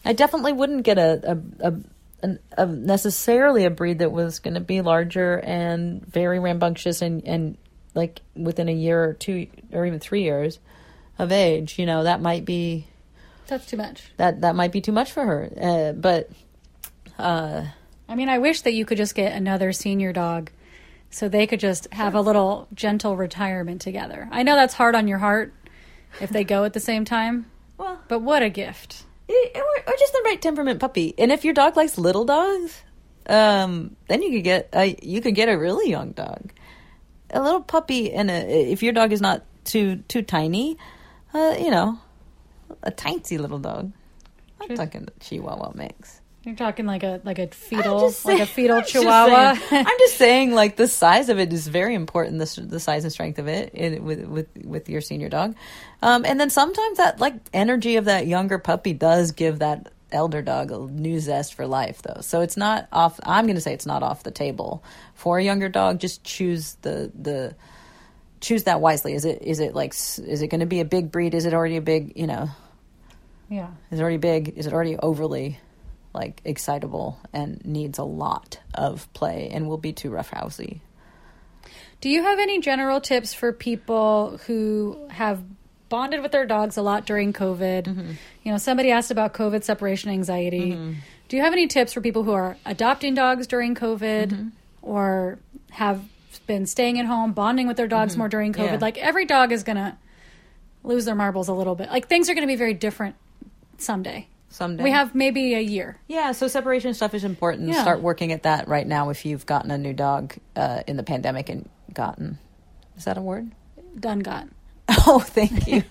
[0.05, 1.75] I definitely wouldn't get a a, a,
[2.23, 7.27] an, a necessarily a breed that was going to be larger and very rambunctious and
[7.27, 7.57] and
[7.95, 10.59] like within a year or two or even three years
[11.19, 11.79] of age.
[11.79, 12.87] You know that might be
[13.47, 14.05] That's too much.
[14.17, 15.51] that that might be too much for her.
[15.61, 16.31] Uh, but
[17.19, 17.67] uh,
[18.09, 20.51] I mean, I wish that you could just get another senior dog
[21.11, 24.29] so they could just have a little gentle retirement together.
[24.31, 25.53] I know that's hard on your heart
[26.21, 29.05] if they go at the same time, well, but what a gift.
[29.55, 31.15] Or, or just the right temperament puppy.
[31.19, 32.83] And if your dog likes little dogs,
[33.29, 36.53] um, then you could get a you could get a really young dog,
[37.31, 40.77] a little puppy, and a, if your dog is not too too tiny,
[41.35, 41.99] uh, you know,
[42.83, 43.93] a tiny little dog.
[44.61, 46.22] I'm Just- talking Chihuahua mix.
[46.45, 49.55] You're talking like a like a fetal, just like a fetal I'm just chihuahua.
[49.55, 52.39] saying- I'm just saying, like the size of it is very important.
[52.39, 55.55] The the size and strength of it in, with with with your senior dog,
[56.03, 60.43] um, and then sometimes that like energy of that younger puppy does give that elder
[60.43, 62.21] dog a new zest for life, though.
[62.23, 63.21] So it's not off.
[63.25, 64.83] I'm going to say it's not off the table
[65.15, 66.01] for a younger dog.
[66.01, 67.55] Just choose the the
[68.41, 69.15] choose that wisely.
[69.15, 71.35] Is it is it like is it going to be a big breed?
[71.35, 72.49] Is it already a big you know?
[73.49, 73.69] yeah.
[73.93, 74.55] Is it already big?
[74.57, 75.61] Is it already overly
[76.15, 80.81] like excitable and needs a lot of play and will be too roughhousey?
[82.01, 85.43] Do you have any general tips for people who have
[85.89, 87.85] bonded with their dogs a lot during COVID?
[87.85, 88.11] Mm-hmm.
[88.43, 90.73] You know, somebody asked about COVID separation anxiety.
[91.29, 94.49] Do you have any tips for people who are adopting dogs during COVID Mm-hmm.
[94.83, 95.39] or
[95.71, 96.03] have
[96.47, 98.57] been staying at home, bonding with their dogs more during COVID?
[98.65, 98.75] Mm-hmm.
[98.75, 98.81] Yeah.
[98.81, 99.97] Like every dog is going to
[100.83, 101.89] lose their marbles a little bit.
[101.89, 103.15] Like things are going to be very different
[103.79, 104.27] someday.
[104.53, 105.99] Someday We have maybe a year.
[106.09, 106.33] yeah.
[106.33, 107.69] So separation stuff is important.
[107.69, 107.81] Yeah.
[107.83, 109.09] Start working at that right now.
[109.11, 112.39] If you've gotten a new dog uh, in the pandemic and gotten,
[112.97, 113.51] is that a word?
[113.99, 114.49] Done got.
[115.07, 115.83] Oh, thank you.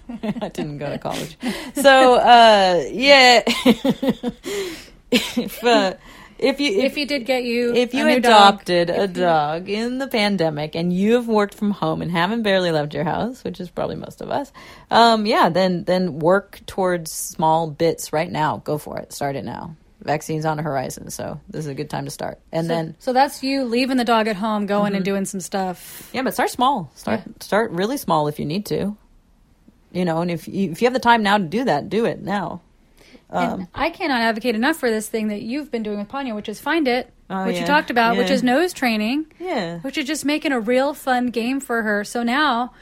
[0.41, 1.35] I didn't go to college.
[1.73, 3.41] So, uh, yeah.
[5.11, 5.93] if, uh,
[6.41, 10.07] if you, If you did get you if you adopted dog, a dog in the
[10.07, 13.69] pandemic and you have worked from home and haven't barely left your house, which is
[13.69, 14.51] probably most of us,
[14.89, 18.57] um, yeah, then then work towards small bits right now.
[18.63, 19.13] Go for it.
[19.13, 19.75] Start it now.
[20.03, 22.39] Vaccines on the horizon, so this is a good time to start.
[22.51, 24.95] And so, then so that's you leaving the dog at home, going Mm-hmm.
[24.95, 26.09] and doing some stuff.
[26.11, 26.91] yeah, but start small.
[26.95, 27.33] Start Yeah.
[27.39, 28.97] start really small if you need to.
[29.93, 32.05] you know, and if you, if you have the time now to do that, do
[32.05, 32.61] it now.
[33.31, 36.49] And I cannot advocate enough for this thing that you've been doing with Ponyo, which
[36.49, 39.25] is find it, Oh, which you talked about, which is nose training.
[39.39, 39.79] Yeah.
[39.79, 42.03] which is just making a real fun game for her.
[42.03, 42.73] So now,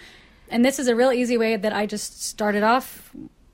[0.49, 3.11] and this is a real easy way that I just started off,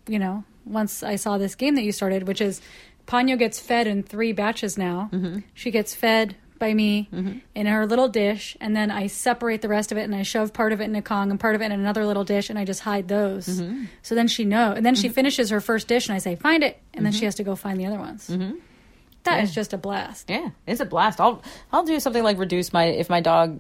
[0.07, 2.61] you know, once I saw this game that you started, which is
[3.07, 5.09] Ponyo gets fed in three batches now.
[5.11, 5.39] Mm-hmm.
[5.53, 6.35] She gets fed
[6.65, 7.37] by me mm-hmm.
[7.53, 10.51] in her little dish, and then I separate the rest of it and I shove
[10.51, 12.57] part of it in a Kong and part of it in another little dish, and
[12.57, 13.47] I just hide those.
[13.47, 13.85] Mm-hmm.
[14.01, 15.13] So then she know, and then she mm-hmm.
[15.13, 17.55] finishes her first dish, and I say, "Find it," and then she has to go
[17.55, 18.27] find the other ones.
[19.25, 20.29] That is just a blast.
[20.29, 21.19] Yeah, it's a blast.
[21.19, 21.41] I'll
[21.71, 23.59] I'll do something like reduce my if my dog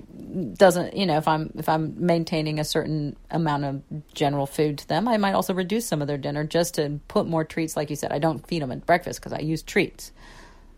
[0.55, 3.81] doesn't you know if I'm if I'm maintaining a certain amount of
[4.13, 7.27] general food to them, I might also reduce some of their dinner just to put
[7.27, 7.75] more treats.
[7.75, 10.11] Like you said, I don't feed them at breakfast because I use treats.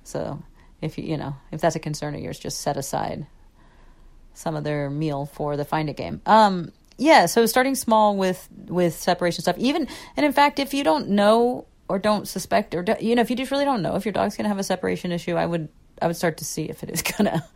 [0.03, 0.41] So
[0.81, 3.27] if you you know if that's a concern of yours, just set aside
[4.33, 6.21] some of their meal for the find it game.
[6.25, 9.57] Um, yeah, so starting small with with separation stuff.
[9.57, 13.21] Even and in fact, if you don't know or don't suspect or do, you know
[13.21, 15.35] if you just really don't know if your dog's going to have a separation issue,
[15.35, 15.69] I would
[16.01, 17.45] I would start to see if it is gonna.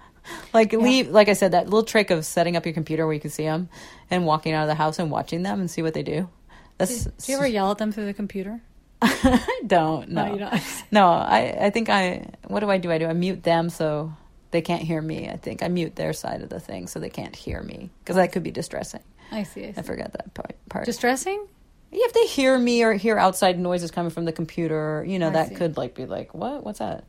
[0.54, 3.20] Like leave, like I said, that little trick of setting up your computer where you
[3.20, 3.70] can see them,
[4.12, 6.30] and walking out of the house and watching them and see what they do.
[6.78, 8.62] That's Do you ever yell at them through the computer?
[9.02, 10.62] I don't no No, you don't.
[10.92, 14.14] no I I think I what do I do I do I mute them so
[14.52, 17.10] they can't hear me I think I mute their side of the thing so they
[17.10, 19.66] can't hear me because that could be distressing I see.
[19.66, 19.80] I see.
[19.80, 21.48] I forgot that part part Distressing?
[21.92, 25.28] yeah, if they hear me or hear outside noises coming from the computer you know
[25.30, 25.56] I that see.
[25.56, 27.06] could like be like what what's that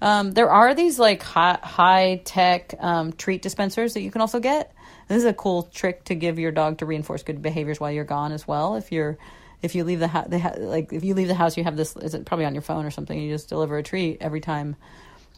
[0.00, 4.40] um, there are these like high, high tech um, treat dispensers that you can also
[4.40, 4.74] get.
[5.06, 8.02] This is a cool trick to give your dog to reinforce good behaviors while you're
[8.04, 8.74] gone as well.
[8.74, 9.16] If you're
[9.62, 11.96] if you leave the house, ha- like if you leave the house, you have this.
[11.96, 13.18] Is it probably on your phone or something?
[13.18, 14.76] You just deliver a treat every time.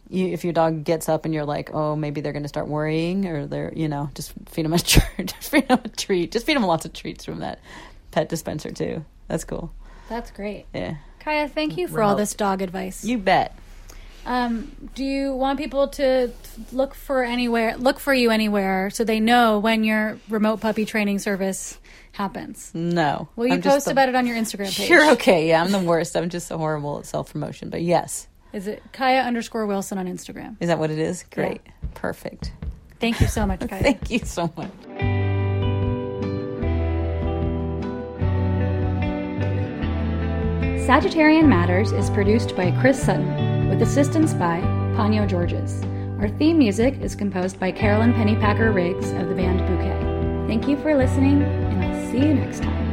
[0.09, 2.68] You, if your dog gets up and you're like, oh, maybe they're going to start
[2.68, 5.27] worrying, or they're, you know, just feed them a treat.
[5.27, 6.33] just feed them a treat.
[6.33, 7.61] Just feed them lots of treats from that
[8.11, 9.05] pet dispenser too.
[9.29, 9.72] That's cool.
[10.09, 10.66] That's great.
[10.75, 13.05] Yeah, Kaya, thank you for all this dog advice.
[13.05, 13.57] you bet.
[14.27, 16.31] Um, do you want people to
[16.72, 21.18] look for anywhere, look for you anywhere, so they know when your remote puppy training
[21.18, 21.79] service
[22.15, 22.71] happens?
[22.75, 23.29] No.
[23.37, 24.87] Will you I'm post the- about it on your Instagram page?
[24.89, 25.49] Sure, okay.
[25.49, 26.17] Yeah, I'm the worst.
[26.17, 27.71] I'm just so horrible at self promotion.
[27.71, 28.27] But yes.
[28.53, 30.57] Is it Kaya underscore Wilson on Instagram?
[30.61, 31.25] Is that what it is?
[31.31, 31.61] Great.
[31.95, 32.53] Perfect.
[33.01, 33.83] Thank you so much, Kaya.
[33.83, 34.71] Thank you so much.
[40.87, 44.61] Sagittarian Matters is produced by Chris Sutton, with assistance by
[44.97, 45.83] Ponyo Georges.
[46.21, 50.47] Our theme music is composed by Carolyn Pennypacker Riggs of the band Bouquet.
[50.47, 51.41] Thank you for listening,
[52.15, 52.84] see you next time.